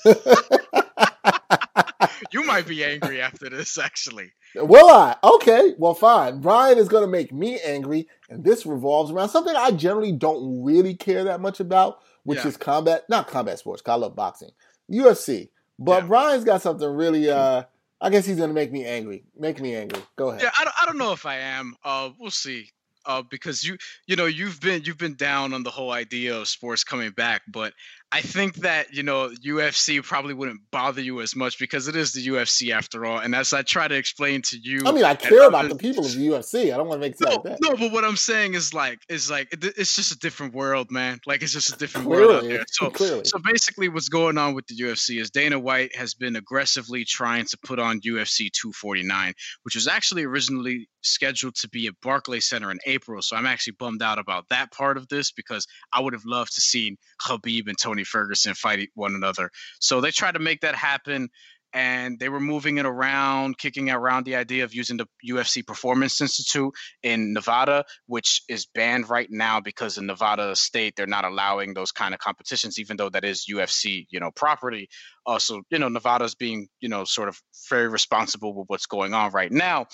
[0.06, 0.72] time.
[2.32, 4.32] You might be angry after this, actually.
[4.56, 5.16] Will I?
[5.24, 6.39] Okay, well, fine.
[6.39, 10.64] Bryan is going to make me angry, and this revolves around something I generally don't
[10.64, 12.48] really care that much about, which Yeah.
[12.50, 14.52] is combat, not combat sports, I love boxing,
[14.91, 15.50] UFC.
[15.80, 16.08] But Yeah.
[16.10, 17.64] Bryan's got something really, uh,
[18.02, 19.24] I guess he's to make me angry.
[19.38, 20.02] Make me angry.
[20.16, 20.43] Go ahead.
[20.43, 21.76] Yeah, I don't, I don't know if I am.
[21.84, 22.70] Uh, we'll see.
[23.08, 23.78] Uh, because you
[24.08, 27.43] you know you've been you've been down on the whole idea of sports coming back,
[27.48, 27.72] but
[28.16, 32.13] I think that you know UFC probably wouldn't bother you as much because it is
[32.13, 33.20] the UFC after all.
[33.20, 36.05] And as I try to explain to you, I mean, I care about the people
[36.05, 36.74] of the UFC.
[36.74, 37.57] I don't want to make No, like that.
[37.61, 40.91] no, but what I'm saying is like is like it- it's just a different world,
[40.91, 41.20] man.
[41.26, 42.63] Like it's just a different world out there.
[42.72, 43.26] So clearly.
[43.26, 47.43] so basically, what's going on with the UFC is Dana White has been aggressively trying
[47.47, 52.72] to put on UFC 249, which was actually originally scheduled to be at Barclays Center
[52.72, 53.22] in April.
[53.22, 56.55] So I'm actually bummed out about that part of this because I would have loved
[56.55, 59.49] to see Khabib and Tony Ferguson fight one another.
[59.80, 61.30] So they tried to make that happen.
[61.76, 66.20] And they were moving it around, kicking around the idea of using the UFC Performance
[66.22, 66.74] Institute
[67.04, 71.92] in Nevada, which is banned right now because in Nevada state they're not allowing those
[71.92, 74.90] kind of competitions, even though that is UFC, you know, property.
[75.28, 79.14] Uh, also, you know, Nevada's being, you know, sort of very responsible with what's going
[79.14, 79.88] on right now.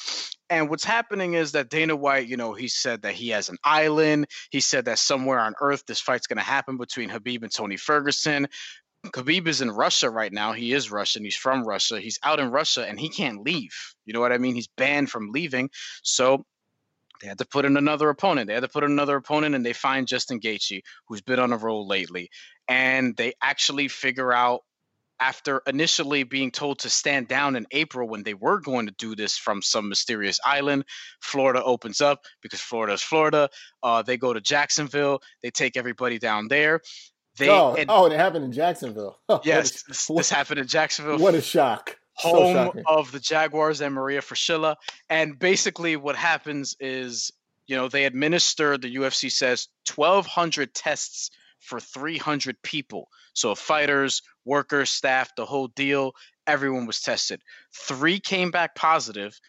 [0.51, 3.57] And what's happening is that Dana White, you know, he said that he has an
[3.63, 4.27] island.
[4.51, 7.77] He said that somewhere on Earth this fight's going to happen between Khabib and Tony
[7.77, 8.47] Ferguson.
[9.07, 10.53] Khabib is in Russia right now.
[10.53, 11.23] He is Russian.
[11.23, 11.99] He's from Russia.
[11.99, 13.95] He's out in Russia and he can't leave.
[14.05, 14.55] You know what I mean?
[14.55, 15.69] He's banned from leaving.
[16.03, 16.45] So
[17.21, 18.47] they had to put in another opponent.
[18.47, 21.53] They had to put in another opponent, and they find Justin Gaethje, who's been on
[21.53, 22.31] a roll lately.
[22.67, 24.61] And they actually figure out,
[25.19, 29.15] after initially being told to stand down in April when they were going to do
[29.15, 30.83] this from some mysterious island,
[31.19, 33.47] Florida opens up because Florida is Florida.
[33.83, 35.21] Uh, they go to Jacksonville.
[35.43, 36.81] They take everybody down there.
[37.37, 39.17] They oh, and- oh, and it happened in Jacksonville.
[39.27, 41.97] What a- yes, this, this happened in Jacksonville What a shock.
[42.15, 42.83] Home shocking.
[42.85, 44.75] of the Jaguars and Maria Fraschilla.
[45.09, 47.31] And basically, what happens is,
[47.67, 53.07] you know, they administer, the UFC says, 1,200 tests for 300 people.
[53.33, 56.13] So fighters, workers, staff, the whole deal,
[56.45, 57.41] everyone was tested.
[57.73, 59.39] Three came back positive.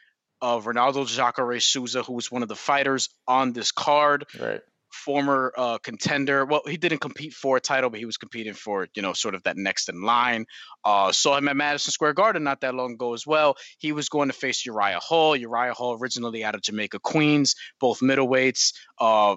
[0.41, 4.61] Of Ronaldo Jacare Souza, who was one of the fighters on this card, Right.
[4.93, 6.45] Former uh, contender.
[6.45, 9.35] Well, he didn't compete for a title, but he was competing for, you know, sort
[9.35, 10.47] of that next in line.
[10.85, 13.57] Uh, saw him at Madison Square Garden not that long ago as well.
[13.79, 15.37] He was going to face Uriah Hall.
[15.37, 18.75] Uriah Hall, originally out of Jamaica, Queens, both middleweights.
[18.99, 19.37] Uh,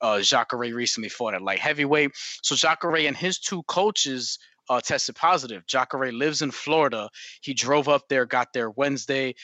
[0.00, 2.12] uh, Jacare recently fought at light heavyweight.
[2.42, 4.38] So Jacare and his two coaches
[4.68, 5.66] uh, tested positive.
[5.66, 7.08] Jacare lives in Florida.
[7.40, 9.34] He drove up there, got there Wednesday.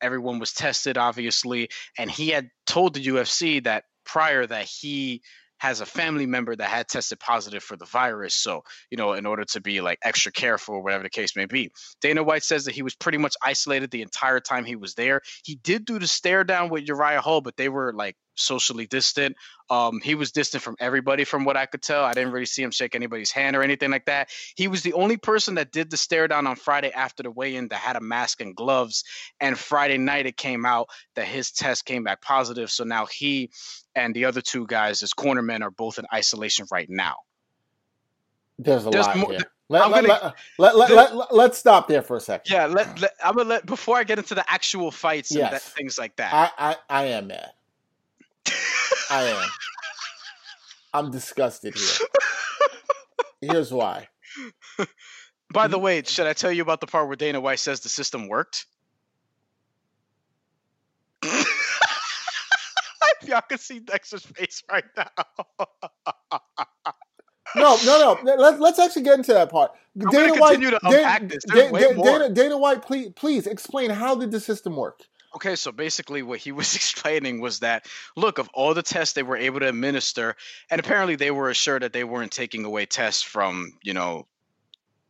[0.00, 5.22] Everyone was tested, obviously, and he had told the UFC that prior that he
[5.58, 8.34] has a family member that had tested positive for the virus.
[8.34, 11.70] So, you know, in order to be like extra careful whatever the case may be.
[12.00, 15.20] Dana White says that he was pretty much isolated the entire time he was there.
[15.44, 19.36] He did do the stare down with Uriah Hall, but they were like socially distant.
[19.70, 22.04] Um, he was distant from everybody, from what I could tell.
[22.04, 24.30] I didn't really see him shake anybody's hand or anything like that.
[24.56, 27.56] He was the only person that did the stare down on Friday after the weigh
[27.56, 29.04] in that had a mask and gloves.
[29.40, 32.70] And Friday night, it came out that his test came back positive.
[32.70, 33.50] So now he
[33.94, 37.16] and the other two guys, his cornermen, are both in isolation right now.
[38.58, 39.40] There's a There's lot more- here.
[39.70, 42.50] Let, let, gonna- let, let, the- let, let, let's stop there for a second.
[42.50, 45.60] Yeah, let, let I'm gonna let before I get into the actual fights and that,
[45.60, 46.32] things like that.
[46.32, 47.50] I, I, I am mad.
[49.10, 49.48] I am.
[50.92, 52.08] I'm disgusted here.
[53.40, 54.08] Here's why.
[55.52, 57.88] By the way, should I tell you about the part where Dana White says the
[57.88, 58.66] system worked?
[63.26, 65.08] Y'all can see Dexter's face right now.
[67.56, 68.34] No, no, no.
[68.36, 69.72] Let, let's actually get into that part.
[69.98, 71.42] gonna continue to unpack this.
[71.46, 72.04] There's way more.
[72.04, 75.00] Dana, Dana White, please, please explain how did the system work?
[75.34, 79.22] Okay, so basically what he was explaining was that look, of all the tests they
[79.22, 80.36] were able to administer,
[80.70, 84.26] and apparently they were assured that they weren't taking away tests from, you know,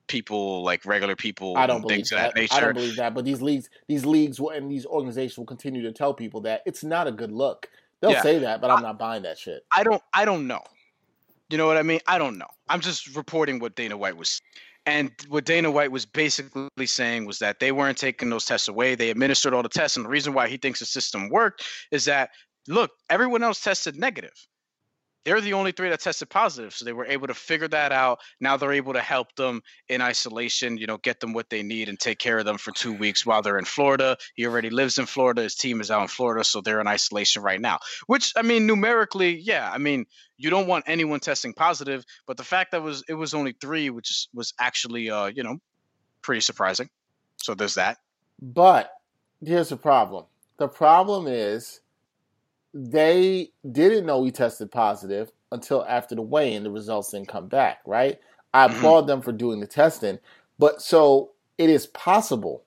[0.09, 2.35] people like regular people I don't and believe things of that.
[2.35, 3.14] that I don't believe that.
[3.14, 6.62] But these leagues, these leagues, will, and these organizations will continue to tell people that
[6.66, 7.69] it's not a good look.
[8.01, 8.23] They'll Yeah.
[8.23, 9.64] say that, but I'm not buying that shit.
[9.71, 10.62] I don't I don't know.
[11.51, 12.01] You know what I mean?
[12.07, 12.49] I don't know.
[12.69, 14.41] I'm just reporting what Dana White was
[14.89, 18.95] and what Dana White was basically saying was that they weren't taking those tests away.
[18.95, 22.07] They administered all the tests and the reason why he thinks the system worked is
[22.07, 22.30] that
[22.66, 24.32] look, everyone else tested negative.
[25.25, 28.19] They're the only three that tested positive, so they were able to figure that out.
[28.41, 31.89] Now they're able to help them in isolation, you know, get them what they need
[31.89, 34.16] and take care of them for two weeks while they're in Florida.
[34.35, 35.43] He already lives in Florida.
[35.43, 37.79] His team is out in Florida, so they're in isolation right now.
[38.07, 40.07] Which I mean, numerically, yeah, I mean,
[40.37, 43.91] you don't want anyone testing positive, but the fact that was it was only three,
[43.91, 45.59] which was actually, uh, you know,
[46.23, 46.89] pretty surprising.
[47.37, 47.99] So there's that.
[48.41, 48.93] But
[49.45, 50.27] here's the problem.
[50.59, 51.81] The problem is
[52.75, 56.62] they didn't know he tested positive until after the weigh-in.
[56.62, 57.79] The results didn't come back.
[57.87, 58.19] Right?
[58.55, 58.77] I Mhm.
[58.77, 60.19] applaud them for doing the testing,
[60.59, 62.62] but so it is possible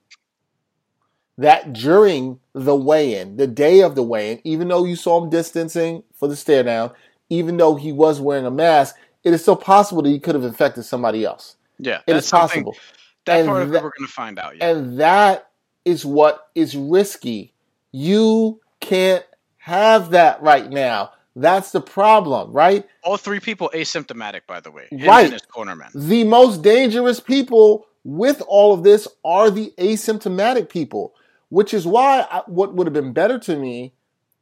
[1.38, 6.02] that during the weigh-in, the day of the weigh-in, even though you saw him distancing
[6.14, 6.92] for the stare down,
[7.30, 10.44] even though he was wearing a mask, it is still possible that he could have
[10.44, 11.56] infected somebody else.
[11.78, 12.76] Yeah, It is possible.
[13.24, 14.56] That And part of that- we're gonna find out.
[14.56, 14.68] Yeah.
[14.68, 15.50] And that
[15.84, 17.54] is what is risky.
[17.92, 19.24] You can't
[19.62, 21.12] have that right now.
[21.36, 22.84] That's the problem, right?
[23.04, 24.88] All three people asymptomatic, by the way.
[24.90, 25.24] Him Right.
[25.26, 25.90] And his cornerman.
[25.94, 31.14] The most dangerous people with all of this are the asymptomatic people,
[31.48, 33.92] which is why I, what would have been better to me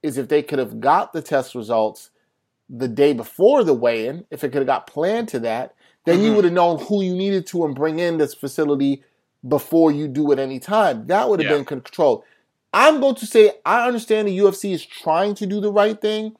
[0.03, 2.09] is if they could have got the test results
[2.71, 5.75] the day before the weigh-in, if it could have got planned to that,
[6.07, 6.37] then you Mhm.
[6.37, 9.05] would have known who you needed to and bring in this facility
[9.47, 11.07] before you do it any time.
[11.09, 11.57] That would have Yeah.
[11.59, 12.23] been controlled.
[12.73, 16.37] I'm going to say I understand the UFC is trying to do the right thing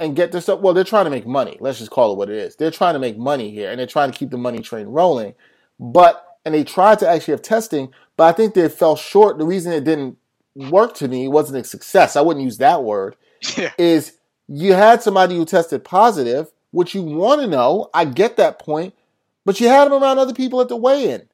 [0.00, 0.60] and get this up.
[0.60, 1.56] Well, they're trying to make money.
[1.60, 2.56] Let's just call it what it is.
[2.56, 5.34] They're trying to make money here and they're trying to keep the money train rolling.
[5.78, 9.38] But and they tried to actually have testing, but I think they fell short.
[9.38, 10.18] The reason it didn't
[10.54, 12.16] work to me wasn't a success.
[12.16, 13.16] I wouldn't use that word.
[13.58, 13.72] Yeah.
[13.76, 14.16] Is
[14.48, 17.90] you had somebody who tested positive, which you want to know.
[17.92, 18.94] I get that point,
[19.44, 21.28] but you had them around other people at the weigh-in.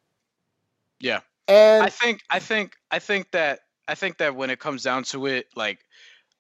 [0.99, 1.21] Yeah.
[1.47, 3.61] And I think I think I think that
[3.91, 5.81] I think that when it comes down to it, like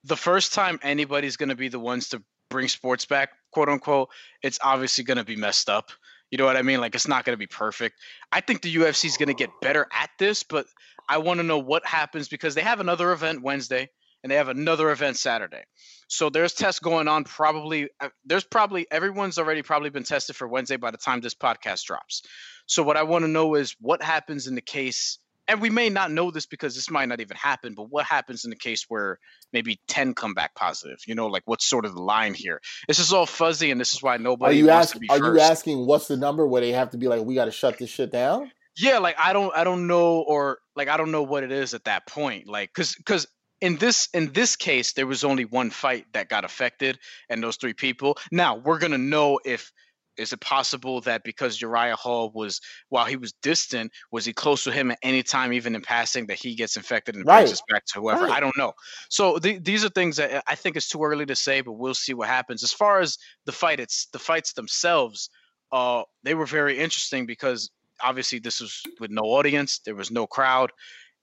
[0.05, 4.09] the first time anybody's gonna be the ones to bring sports back, quote unquote,
[4.42, 5.90] it's obviously gonna be messed up.
[6.30, 6.80] You know what I mean?
[6.80, 7.96] Like it's not gonna be perfect.
[8.30, 10.66] I think the UFC is gonna get better at this, but
[11.09, 13.90] I want to know what happens because they have another event Wednesday
[14.22, 15.64] and they have another event Saturday.
[16.07, 17.24] So there's tests going on.
[17.24, 21.34] Probably uh, there's probably everyone's already probably been tested for Wednesday by the time this
[21.34, 22.22] podcast drops.
[22.66, 25.18] So what I want to know is what happens in the case,
[25.51, 28.44] and we may not know this because this might not even happen, but what happens
[28.44, 29.18] in the case where
[29.53, 30.98] maybe 10 come back positive?
[31.07, 32.61] You know, like what's sort of the line here?
[32.86, 35.09] This is all fuzzy, and this is why nobody are you wants ask, to be
[35.11, 35.34] are first.
[35.34, 37.78] you asking what's the number where they have to be like, we got to shut
[37.78, 38.51] this shit down?
[38.76, 41.74] yeah like i don't i don't know or like i don't know what it is
[41.74, 43.26] at that point like because because
[43.61, 46.96] in this in this case there was only one fight that got affected
[47.28, 49.72] and those three people now we're gonna know if
[50.20, 54.64] is it possible that because Uriah Hall was while he was distant, was he close
[54.64, 57.28] to him at any time, even in passing, that he gets infected and Right.
[57.28, 58.26] brings us back to whoever?
[58.26, 58.30] Right.
[58.30, 58.72] I don't know.
[59.08, 61.94] So th- these are things that I think it's too early to say, but we'll
[61.94, 62.62] see what happens.
[62.62, 65.30] As far as the fight, it's the fights themselves.
[65.72, 67.70] Uh, they were very interesting because
[68.02, 70.72] obviously this was with no audience, there was no crowd,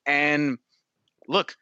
[0.05, 0.59] and
[1.27, 1.55] look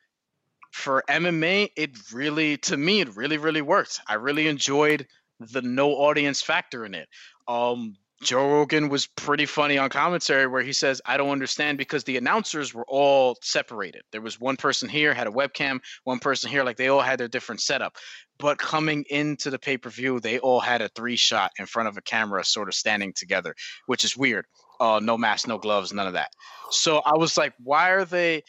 [0.71, 3.99] for MMA, it really, to me, it really, really worked.
[4.07, 5.07] I really enjoyed
[5.39, 7.07] the no audience factor in it.
[7.47, 12.05] Um, Joe Rogan was pretty funny on commentary where he says, I don't understand because
[12.05, 14.03] the announcers were all separated.
[14.11, 17.19] There was one person here, had a webcam, one person here, like they all had
[17.19, 17.97] their different setup.
[18.39, 21.89] But coming into the pay per view, they all had a three shot in front
[21.89, 23.53] of a camera, sort of standing together,
[23.85, 24.45] which is weird.
[24.79, 26.31] Uh, no mask, no gloves, none of that.
[26.71, 28.43] So I was like, why are they?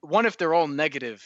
[0.00, 1.22] One, if they're all negative,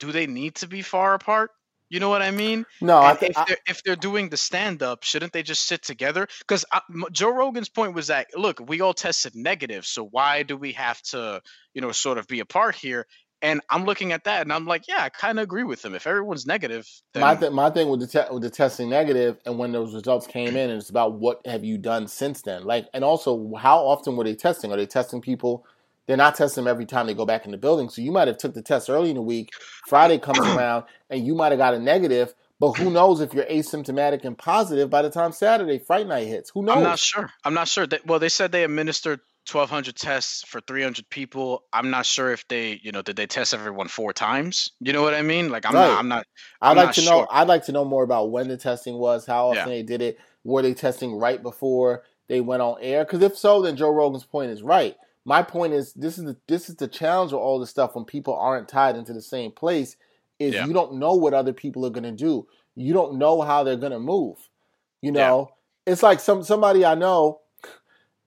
[0.00, 1.50] do they need to be far apart?
[1.88, 2.66] You know what I mean?
[2.80, 5.82] No, I And if they're if they're doing the stand up, shouldn't they just sit
[5.82, 6.26] together?
[6.40, 6.64] Because
[7.12, 11.00] Joe Rogan's point was that look, we all tested negative, so why do we have
[11.02, 11.40] to,
[11.74, 13.06] you know, sort of be apart here?
[13.42, 15.94] And I'm looking at that, and I'm like, yeah, I kind of agree with him.
[15.94, 19.38] If everyone's negative, then my th- my thing with the te- with the testing negative,
[19.44, 22.64] and when those results came in, and it's about what have you done since then.
[22.64, 24.72] Like, and also how often were they testing?
[24.72, 25.66] Are they testing people?
[26.06, 27.88] They're not testing them every time they go back in the building.
[27.88, 29.50] So you might have took the test early in the week.
[29.86, 32.34] Friday comes around, and you might have got a negative.
[32.58, 36.50] But who knows if you're asymptomatic and positive by the time Saturday Fright night hits?
[36.54, 36.76] Who knows?
[36.78, 37.30] I'm not sure.
[37.44, 37.86] I'm not sure.
[37.86, 41.64] That, well, they said they administered 1,200 tests for 300 people.
[41.72, 44.70] I'm not sure if they, you know, did they test everyone four times?
[44.80, 45.50] You know what I mean?
[45.50, 45.88] Like, I'm Right.
[45.90, 45.98] not.
[45.98, 46.26] I'm not.
[46.62, 47.26] I'd I'm like to know.
[47.30, 49.64] I'd like to know more about when the testing was, how often Yeah.
[49.76, 50.18] they did it.
[50.42, 53.04] Were they testing right before they went on air?
[53.04, 54.96] Because if so, then Joe Rogan's point is right.
[55.26, 58.04] My point is this is the this is the challenge with all this stuff when
[58.04, 59.96] people aren't tied into the same place.
[60.38, 60.66] Is Yeah.
[60.66, 62.46] you don't know what other people are going to do.
[62.76, 64.38] You don't know how they're going to move.
[65.02, 65.12] You Yeah.
[65.12, 65.50] know,
[65.84, 67.40] it's like some somebody I know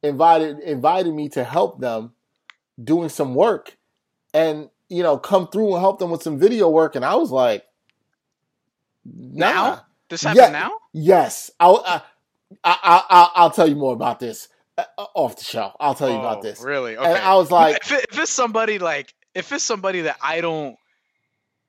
[0.04, 2.14] invited invited me to help them
[2.84, 3.78] doing some work,
[4.34, 7.32] and you know, come through and help them with some video work, and I was
[7.32, 7.66] like,
[9.06, 9.78] nah.
[9.80, 9.86] Now?
[10.10, 10.34] This Yeah.
[10.42, 10.72] happened now?
[10.92, 12.02] Yes, I'll I,
[12.64, 15.72] I, I, I'll tell you more about this Uh, uh, off the show.
[15.80, 16.62] I'll tell you Oh, about this.
[16.62, 16.98] Really?
[16.98, 17.06] Okay.
[17.06, 20.42] And I was like, if, it, if it's somebody like, if it's somebody that I
[20.42, 20.76] don't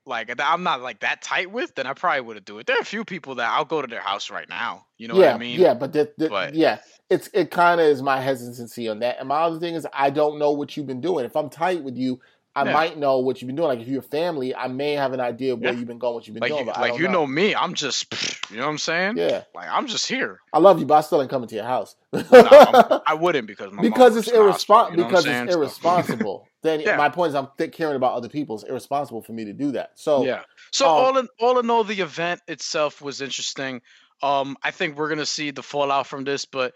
[0.05, 2.67] like, that I'm not like that tight with, then I probably wouldn't do it.
[2.67, 4.85] There are a few people that I'll go to their house right now.
[4.97, 5.59] You know yeah, what I mean?
[5.59, 9.17] yeah, but, the, the, But- yeah, it's it kind of is my hesitancy on that.
[9.19, 11.25] And my other thing is, I don't know what you've been doing.
[11.25, 12.19] If I'm tight with you,
[12.53, 12.73] I Yeah.
[12.73, 13.69] might know what you've been doing.
[13.69, 15.79] Like if you're family, I may have an idea of where Yeah.
[15.79, 16.65] you've been going, what you've been Like, doing.
[16.65, 18.07] you, but like you know me, I'm just,
[18.51, 19.15] you know what I'm saying?
[19.17, 20.41] yeah, Like I'm just here.
[20.51, 21.95] I love you, but I still ain't coming to your house.
[22.13, 24.91] No, I'm- wouldn't because my because it's works in the hospital, irresponsible.
[24.91, 26.47] you know because it's irresponsible.
[26.63, 26.97] then Yeah.
[26.97, 28.55] my point is, I'm th- caring about other people.
[28.55, 29.91] It's irresponsible for me to do that.
[29.95, 30.41] So yeah.
[30.71, 33.81] So um, all in all in all, the event itself was interesting.
[34.23, 36.75] Um, I think we're gonna see the fallout from this, but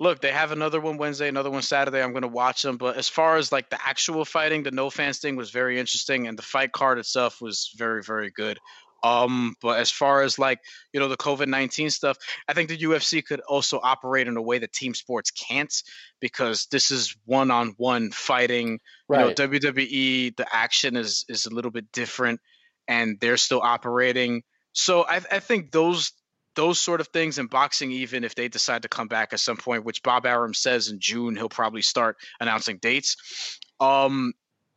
[0.00, 2.02] look, they have another one Wednesday, another one Saturday.
[2.02, 2.78] I'm gonna watch them.
[2.78, 6.26] But as far as like the actual fighting, the no fans thing was very interesting,
[6.26, 8.58] and the fight card itself was very, very good.
[9.02, 10.58] Um, but as far as like
[10.92, 12.16] you know the COVID nineteen stuff,
[12.48, 15.72] I think the UFC could also operate in a way that team sports can't
[16.20, 19.20] because this is one on one fighting right.
[19.20, 22.40] you know WWE the action is is a little bit different
[22.88, 24.42] and they're still operating
[24.72, 26.12] so I, I think those
[26.56, 29.56] those sort of things in boxing even if they decide to come back at some
[29.56, 34.32] point which Bob Arum says in June he'll probably start announcing dates um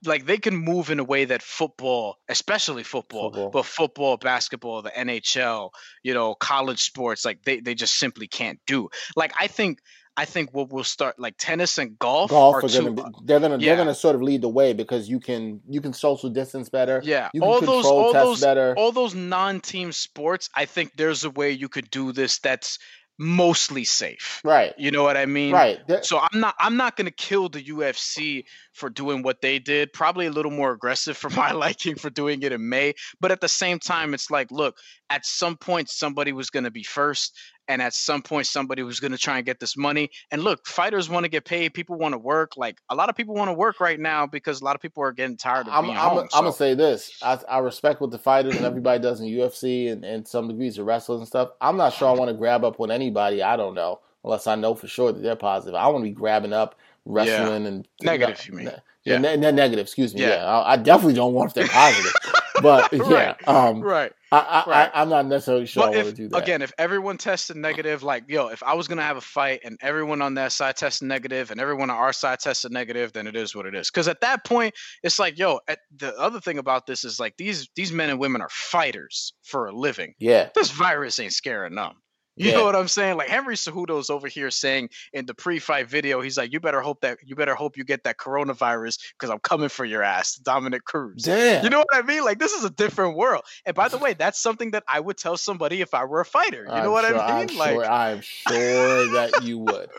[0.06, 3.50] like they can move in a way that football especially football, Football.
[3.52, 5.70] but football basketball the NHL
[6.04, 9.80] you know college sports like they, they just simply can't do like I think
[10.16, 13.02] I think what we'll start like tennis and golf, golf are are going to be
[13.02, 13.76] uh, they're to yeah.
[13.76, 17.02] they're to sort of lead the way because you can you can social distance better
[17.04, 20.50] Yeah, you can all those, all those, better all those non-team sports.
[20.56, 22.78] I think there's a way you could do this that's
[23.20, 24.42] mostly safe.
[24.44, 25.54] right You know what I mean?
[25.54, 29.94] right So I'm not, I'm not gonna kill the UFC for doing what they did.
[29.94, 32.94] Probably a little more aggressive for my liking for doing it in May.
[33.20, 34.78] But at the same time, it's like, look,
[35.10, 37.38] at some point somebody was gonna be first,
[37.68, 40.10] and at some point somebody was gonna try and get this money.
[40.32, 41.74] And look, fighters want to get paid.
[41.74, 42.58] People want to work.
[42.58, 45.04] Like a lot of people want to work right now because a lot of people
[45.04, 46.18] are getting tired of I'm, being I'm, home.
[46.34, 47.18] I'm gonna so- say this.
[47.22, 50.78] I, I respect what the fighters and everybody does in UFC and, and some degrees
[50.78, 51.50] of wrestlers and stuff.
[51.62, 53.42] I'm not sure I want to grab up on anybody.
[53.44, 55.76] I don't know unless I know for sure that they're positive.
[55.76, 58.66] I want to be grabbing up, wrestling and Negative, you mean.
[58.68, 59.18] Yeah, Yeah.
[59.18, 59.84] ne- ne- negative.
[59.86, 60.22] Excuse me.
[60.22, 60.46] Yeah, Yeah.
[60.46, 62.14] I, I definitely don't want if they're positive.
[62.62, 63.48] but yeah, Right.
[63.48, 64.12] um, right.
[64.32, 64.92] I, I, Right.
[64.94, 66.44] I, I'm not necessarily sure But I if do that.
[66.44, 69.78] again, if everyone tested negative, like yo, if I was gonna have a fight and
[69.82, 73.36] everyone on that side tested negative and everyone on our side tested negative, then it
[73.36, 73.90] is what it is.
[73.92, 74.74] Because at that point,
[75.04, 75.60] it's like yo.
[75.68, 79.34] At, the other thing about this is like these these men and women are fighters
[79.44, 80.14] for a living.
[80.20, 81.94] yeah, This virus ain't scaring them.
[82.36, 82.58] You Yeah.
[82.58, 83.18] know what I'm saying?
[83.18, 87.02] Like Henry Cejudo's over here saying in the pre-fight video, he's like, "You better hope
[87.02, 90.84] that you better hope you get that coronavirus because I'm coming for your ass, Dominick
[90.84, 91.64] Cruz." Damn.
[91.64, 92.24] You know what I mean?
[92.26, 93.44] Like this is a different world.
[93.68, 96.26] And by the way, that's something that I would tell somebody if I were a
[96.26, 96.64] fighter.
[96.68, 97.50] You I'm know what sure- I mean?
[97.52, 99.90] I'm like sure, I'm sure that you would.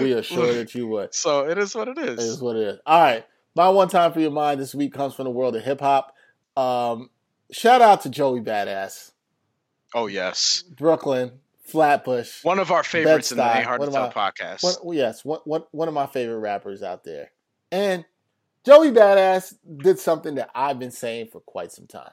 [0.00, 1.14] We are sure that you would.
[1.14, 2.18] So it is what it is.
[2.18, 2.78] It is what it is.
[2.86, 3.26] All right.
[3.54, 6.14] My one time for your mind this week comes from the world of hip hop.
[6.56, 7.10] Um,
[7.50, 9.10] shout out to Joey Bada$$,
[9.94, 11.32] Oh yes, Brooklyn,
[11.62, 12.44] Flatbush.
[12.44, 14.62] one of our favorites in the A Hard to Tell podcast.
[14.84, 17.30] One, yes, one, one, one of my favorite rappers out there.
[17.70, 18.04] And
[18.64, 22.10] Joey Bada$$ did something that I've been saying for quite some time.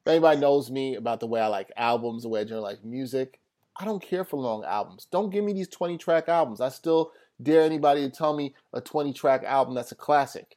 [0.00, 2.84] If anybody knows me about the way I like albums, the way I generally like
[2.84, 3.40] music,
[3.76, 5.06] I don't care for long albums.
[5.10, 6.60] Don't give me these 20 track albums.
[6.60, 7.12] I still
[7.42, 10.56] dare anybody to tell me a 20 track album that's a classic.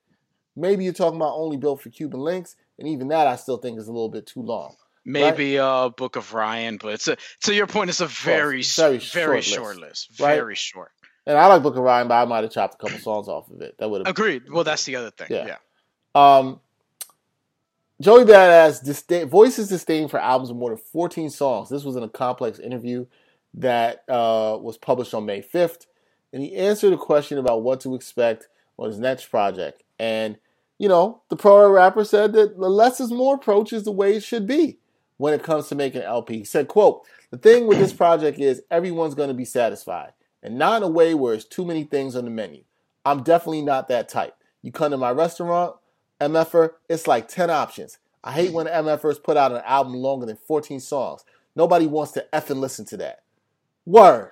[0.56, 3.80] Maybe you're talking about only built for Cuban Linx, and even that I still think
[3.80, 4.76] is a little bit too long.
[5.06, 8.76] Maybe uh Book of Ryan, but it's a to your point, it's a very s-
[8.76, 10.20] very very, short short list, list.
[10.22, 10.36] right?
[10.36, 10.92] Very short.
[11.26, 13.50] And I like Book of Ryan, but I might have chopped a couple songs off
[13.50, 13.76] of it.
[13.80, 14.44] That would have Agreed.
[14.50, 15.28] Well, that's the other thing.
[15.30, 15.58] Yeah.
[16.16, 16.38] Yeah.
[16.38, 16.60] Um,
[18.02, 21.70] Joey Bada$$ disdain, voices disdain for albums with more than 14 songs.
[21.70, 23.06] This was in a complex interview
[23.54, 25.86] that uh, was published on May 5th.
[26.34, 29.84] And he answered a question about what to expect on his next project.
[30.00, 30.38] And,
[30.80, 34.16] you know, the pro rapper said that the less is more approach is the way
[34.16, 34.80] it should be
[35.24, 36.40] when it comes to making an LP.
[36.40, 40.12] He said, quote, the thing with this project is everyone's going to be satisfied
[40.42, 42.64] and not in a way where it's too many things on the menu.
[43.06, 44.36] I'm definitely not that type.
[44.62, 45.78] You come to my restaurant,
[46.20, 48.00] MFer, it's like 10 options.
[48.22, 51.24] I hate when MFers put out an album longer than 14 songs.
[51.56, 53.24] Nobody wants to effing listen to that.
[53.86, 54.32] Word.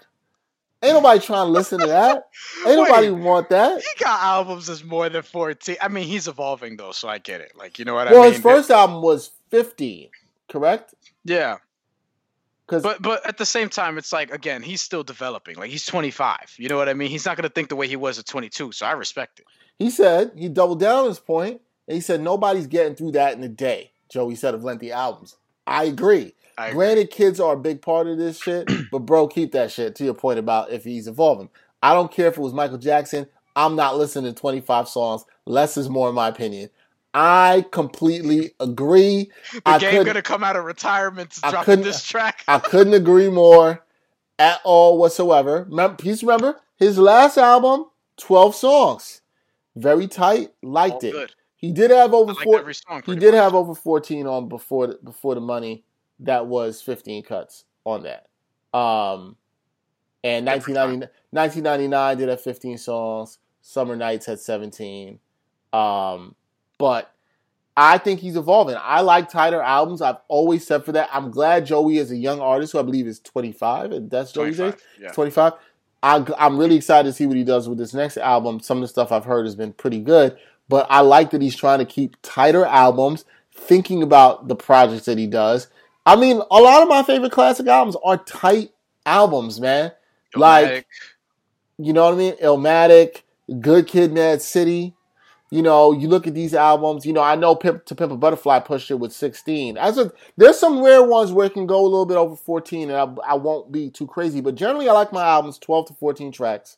[0.83, 2.27] Ain't nobody trying to listen to that.
[2.67, 3.23] Ain't nobody Wait.
[3.23, 3.79] want that.
[3.79, 5.77] He got albums that's more than 14.
[5.81, 7.53] I mean, he's evolving though, so I get it.
[7.55, 8.41] Like, you know what Well, I mean?
[8.43, 10.09] Well, his first album was 15,
[10.51, 10.93] correct?
[11.23, 11.57] Yeah.
[12.67, 15.57] But but at the same time, it's like again, he's still developing.
[15.57, 16.55] Like he's 25.
[16.57, 17.09] You know what I mean?
[17.09, 18.71] He's not gonna think the way he was at 22.
[18.71, 19.45] So I respect it.
[19.77, 23.35] he said, he doubled down on his point, and he said, nobody's getting through that
[23.35, 25.35] in a day, Joey said of lengthy albums.
[25.67, 26.33] I agree.
[26.57, 26.77] I agree.
[26.77, 30.05] Granted, kids are a big part of this shit, but bro, keep that shit to
[30.05, 31.49] your point about if he's evolving.
[31.83, 33.27] I don't care if it was Michael Jackson.
[33.55, 35.25] I'm not listening to 25 songs.
[35.45, 36.69] Less is more, in my opinion.
[37.13, 39.31] I completely agree.
[39.53, 42.43] The I game gonna come out of retirement to I drop this track.
[42.47, 43.83] I couldn't agree more
[44.39, 45.65] at all whatsoever.
[45.69, 47.85] Remember, please remember his last album,
[48.17, 49.21] 12 songs.
[49.75, 50.51] Very tight.
[50.61, 51.11] Liked All it.
[51.11, 51.33] good.
[51.55, 52.59] He did have over like four.
[52.59, 53.03] every song.
[53.05, 53.43] He did much.
[53.43, 55.83] have over 14 on before the, before the money.
[56.19, 58.27] That was 15 cuts on that.
[58.77, 59.35] Um,
[60.23, 63.37] and Good 1990, 1999 did have 15 songs.
[63.61, 65.19] Summer Knights had 17.
[65.71, 66.35] Um,
[66.81, 67.13] but
[67.77, 68.75] I think he's evolving.
[68.77, 70.01] I like tighter albums.
[70.01, 71.09] I've always said for that.
[71.13, 74.59] I'm glad Joey is a young artist who I believe is 25, and that's Joey's
[74.59, 74.75] age.
[74.99, 75.11] Yeah.
[75.11, 75.53] 25.
[76.03, 78.59] I, I'm really excited to see what he does with this next album.
[78.59, 81.55] Some of the stuff I've heard has been pretty good, but I like that he's
[81.55, 83.23] trying to keep tighter albums,
[83.55, 85.67] thinking about the projects that he does.
[86.05, 88.71] I mean, a lot of my favorite classic albums are tight
[89.05, 89.91] albums, man.
[90.35, 90.87] Like,
[91.77, 92.35] you know what I mean?
[92.37, 93.21] Illmatic,
[93.59, 94.95] Good Kid, Mad City.
[95.53, 97.05] You know, you look at these albums.
[97.05, 99.77] You know, I know Pimp to Pimp a Butterfly pushed it with 16.
[99.77, 102.89] As a, there's some rare ones where it can go a little bit over 14,
[102.89, 104.39] and I, I won't be too crazy.
[104.39, 106.77] But generally, I like my albums 12 to 14 tracks.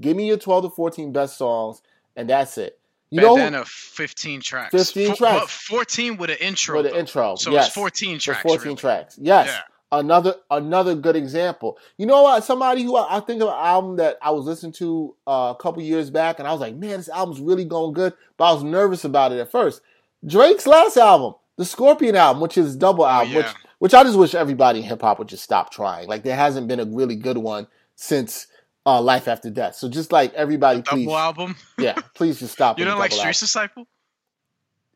[0.00, 1.82] Give me your 12 to 14 best songs,
[2.14, 2.78] and that's it.
[3.10, 5.40] You know, bandana 15 tracks 15 Four- tracks.
[5.42, 6.98] but 14 with an intro with an though.
[6.98, 7.36] intro.
[7.36, 7.66] so yes.
[7.66, 8.76] it's 14 For tracks 14 really.
[8.76, 9.18] tracks.
[9.20, 9.46] Yes.
[9.48, 9.60] Yeah.
[10.00, 11.78] Another another good example.
[11.98, 12.42] You know what?
[12.44, 15.62] Somebody who I, I think of an album that I was listening to uh, a
[15.62, 18.52] couple years back, and I was like, man, this album's really going good, but I
[18.52, 19.80] was nervous about it at first.
[20.26, 23.68] Drake's last album, the Scorpion album, which is double album, which Oh, yeah.
[23.78, 26.08] which I just wish everybody in hip hop would just stop trying.
[26.08, 28.46] Like there hasn't been a really good one since
[28.86, 29.74] uh, Life After Death.
[29.76, 32.78] So just like everybody, double please, album yeah, please just stop.
[32.80, 33.38] you don't like double Street.
[33.38, 33.86] Disciple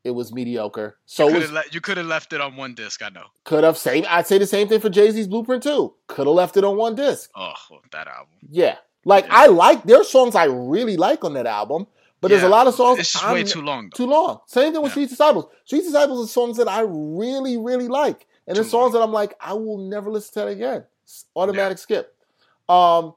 [0.09, 0.99] It was mediocre.
[1.07, 3.27] So you could was le- you could have left it on one disc i know
[3.45, 4.05] Could have same.
[4.09, 5.95] I'd say the same thing for Jay Z's Blueprint too.
[6.09, 7.31] Could have left it on one disc.
[7.37, 7.53] oh
[7.93, 11.87] that album Yeah, like I like there's songs I really like on that album,
[12.21, 13.97] but there's a lot of songs it's just I'm- way too long though.
[14.05, 14.41] too long.
[14.47, 14.95] Same thing with Yeah.
[14.95, 15.47] Street Disciples.
[15.65, 19.13] Street Disciples are songs that I really really like, and there's Too songs that I'm
[19.13, 20.85] like I will never listen to that again.
[21.37, 22.15] Automatic skip.
[22.69, 23.15] Um,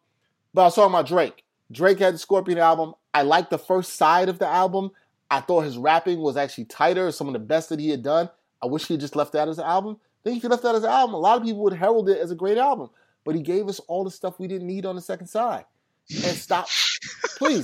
[0.53, 1.43] but I was talking about Drake.
[1.71, 2.93] Drake had the Scorpion album.
[3.13, 4.91] I like the first side of the album.
[5.32, 8.29] I thought his rapping was actually tighter, some of the best that he had done.
[8.61, 9.97] I wish he had just left that as an album.
[9.99, 12.09] I think if he left that as an album, a lot of people would herald
[12.09, 12.89] it as a great album.
[13.23, 15.65] But he gave us all the stuff we didn't need on the second side.
[16.09, 16.67] And stop,
[17.38, 17.63] please.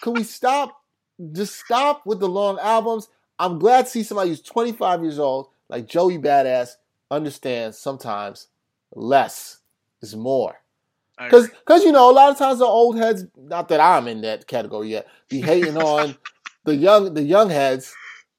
[0.00, 0.80] Could we stop?
[1.32, 3.08] Just stop with the long albums.
[3.38, 6.76] I'm glad to see somebody who's 25 years old, like Joey Bada$$,
[7.10, 8.48] understands sometimes
[8.94, 9.58] less
[10.00, 10.60] is more.
[11.18, 14.46] Because, you know, a lot of times the old heads, not that I'm in that
[14.46, 16.16] category yet, be hating on
[16.64, 17.94] the young, the young heads,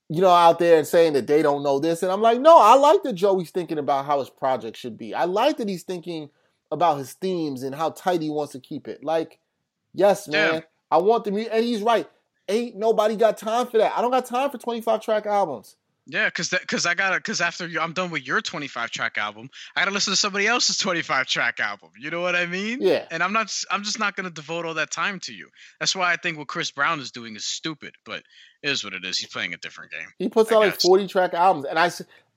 [0.09, 2.03] you know, out there and saying that they don't know this.
[2.03, 5.13] And I'm like, no, I like that Joey's thinking about how his project should be.
[5.13, 6.29] I like that he's thinking
[6.71, 9.03] about his themes and how tight he wants to keep it.
[9.03, 9.39] Like,
[9.93, 10.59] yes, man, Yeah.
[10.91, 12.07] I want the music, and he's right.
[12.47, 13.93] Ain't nobody got time for that.
[13.97, 15.75] I don't got time for 25 track albums.
[16.07, 19.17] Yeah, cause that, cause I gotta, cause after you, I'm done with your 25 track
[19.17, 21.89] album, I gotta listen to somebody else's 25 track album.
[21.99, 22.79] You know what I mean?
[22.81, 23.05] Yeah.
[23.09, 25.49] And I'm not, I'm just not gonna devote all that time to you.
[25.79, 28.23] That's why I think what Chris Brown is doing is stupid, but
[28.61, 29.17] it is what it is.
[29.17, 30.07] He's playing a different game.
[30.19, 31.65] He puts I out like 40 track albums.
[31.65, 31.89] And I,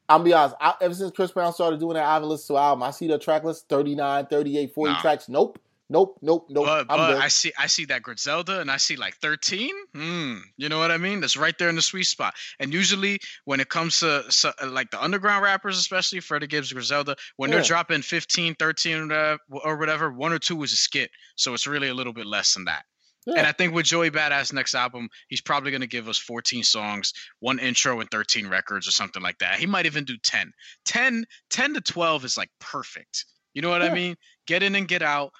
[0.09, 2.59] I'll be honest, I, ever since Chris Brown started doing that, I haven't listened to
[2.59, 2.83] an album.
[2.85, 5.01] I see the track list 39, 38, 40 Nah.
[5.03, 5.29] tracks.
[5.29, 5.59] Nope.
[5.91, 6.19] Nope.
[6.21, 6.49] Nope.
[6.51, 6.67] Nope.
[6.67, 7.17] but but.
[7.17, 9.71] I see, I see that Griselda, and I see like 13.
[9.95, 10.37] Hmm.
[10.57, 11.21] You know what I mean?
[11.21, 12.35] That's right there in the sweet spot.
[12.61, 16.73] And usually when it comes to so, uh, like the underground rappers, especially Freddie Gibbs,
[16.73, 21.11] Griselda, when they're dropping 15, 13, uh, or whatever, one or two is a skit.
[21.37, 22.85] So it's really a little bit less than that.
[23.27, 26.65] And I think with Joey Bada$$ next album, he's probably going to give us 14
[26.65, 29.59] songs, one intro, and 13 records or something like that.
[29.59, 30.51] He might even do 10.
[30.87, 33.27] 10, 10 to 12 is like perfect.
[33.53, 33.89] You know what Yeah.
[33.91, 34.17] I mean?
[34.47, 35.33] Get in and get out.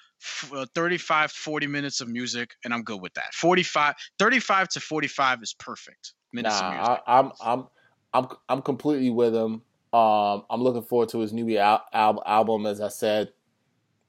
[0.53, 3.33] Uh, 35, 40 minutes of music, and I'm good with that.
[3.33, 6.59] 45, 35 to 45 is perfect minutes.
[6.59, 7.67] Nah, I, I'm I'm
[8.13, 9.61] I'm I'm completely with him.
[9.91, 12.65] Um, I'm looking forward to his new al- al- album.
[12.65, 13.31] As I said,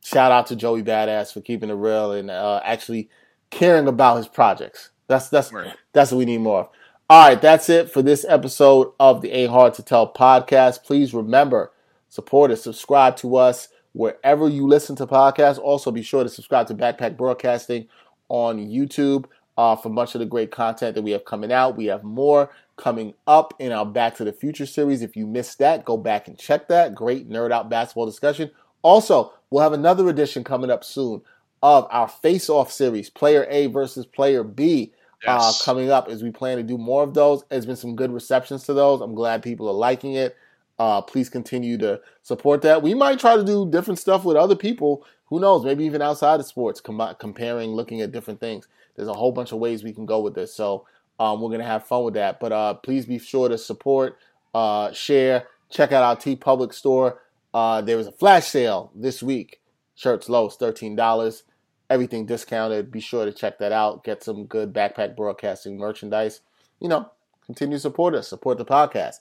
[0.05, 3.09] shout out to Joey Bada$$ for keeping it real and uh, actually
[3.51, 4.91] caring about his projects.
[5.07, 5.75] That's that's Word.
[5.93, 6.69] that's what we need more of.
[7.09, 10.85] All right, that's it for this episode of the Ain't Hard to Tell podcast.
[10.85, 11.73] Please remember,
[12.09, 15.59] support us, subscribe to us wherever you listen to podcasts.
[15.59, 17.89] Also, be sure to subscribe to Backpack Broadcasting
[18.29, 19.27] on YouTube
[19.57, 21.77] uh, for much of the great content that we have coming out.
[21.77, 25.03] We have more coming up in our Back to the Future series.
[25.03, 26.95] If you missed that, go back and check that.
[26.95, 28.51] Great nerd out basketball discussion.
[28.83, 31.21] Also, we'll have another edition coming up soon
[31.63, 34.93] of our Face Off series, Player A versus Player B
[35.27, 37.45] uh, coming up as we plan to do more of those.
[37.51, 39.01] There's been some good receptions to those.
[39.01, 40.37] I'm glad people are liking it.
[40.81, 42.83] Uh, please continue to support that.
[42.83, 45.05] We might try to do different stuff with other people.
[45.27, 45.63] Who knows?
[45.63, 48.67] Maybe even outside of sports, com- comparing, looking at different things.
[48.97, 50.55] There's a whole bunch of ways we can go with this.
[50.55, 50.87] So
[51.19, 52.41] um, we're gonna have fun with that.
[52.41, 54.17] But uh, please be sure to support,
[54.55, 57.21] uh, share, check out our TeePublic store.
[57.53, 59.61] Uh, there was a flash sale this week.
[59.95, 61.43] Shirts low, thirteen dollars
[61.91, 62.91] everything discounted.
[62.91, 64.05] Be sure to check that out.
[64.05, 66.41] Get some good backpack broadcasting merchandise.
[66.79, 67.11] You know,
[67.45, 69.17] continue to support us, support the podcast.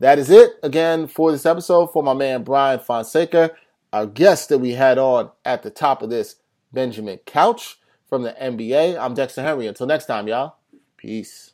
[0.00, 3.52] That is it again for this episode for my man Bryan Fonseca.
[3.92, 6.36] Our guest that we had on at the top of this,
[6.72, 7.78] Benjamin Couch
[8.08, 8.98] from the NBA.
[8.98, 9.66] I'm Dexter Henry.
[9.66, 10.56] Until next time, y'all.
[10.96, 11.52] Peace.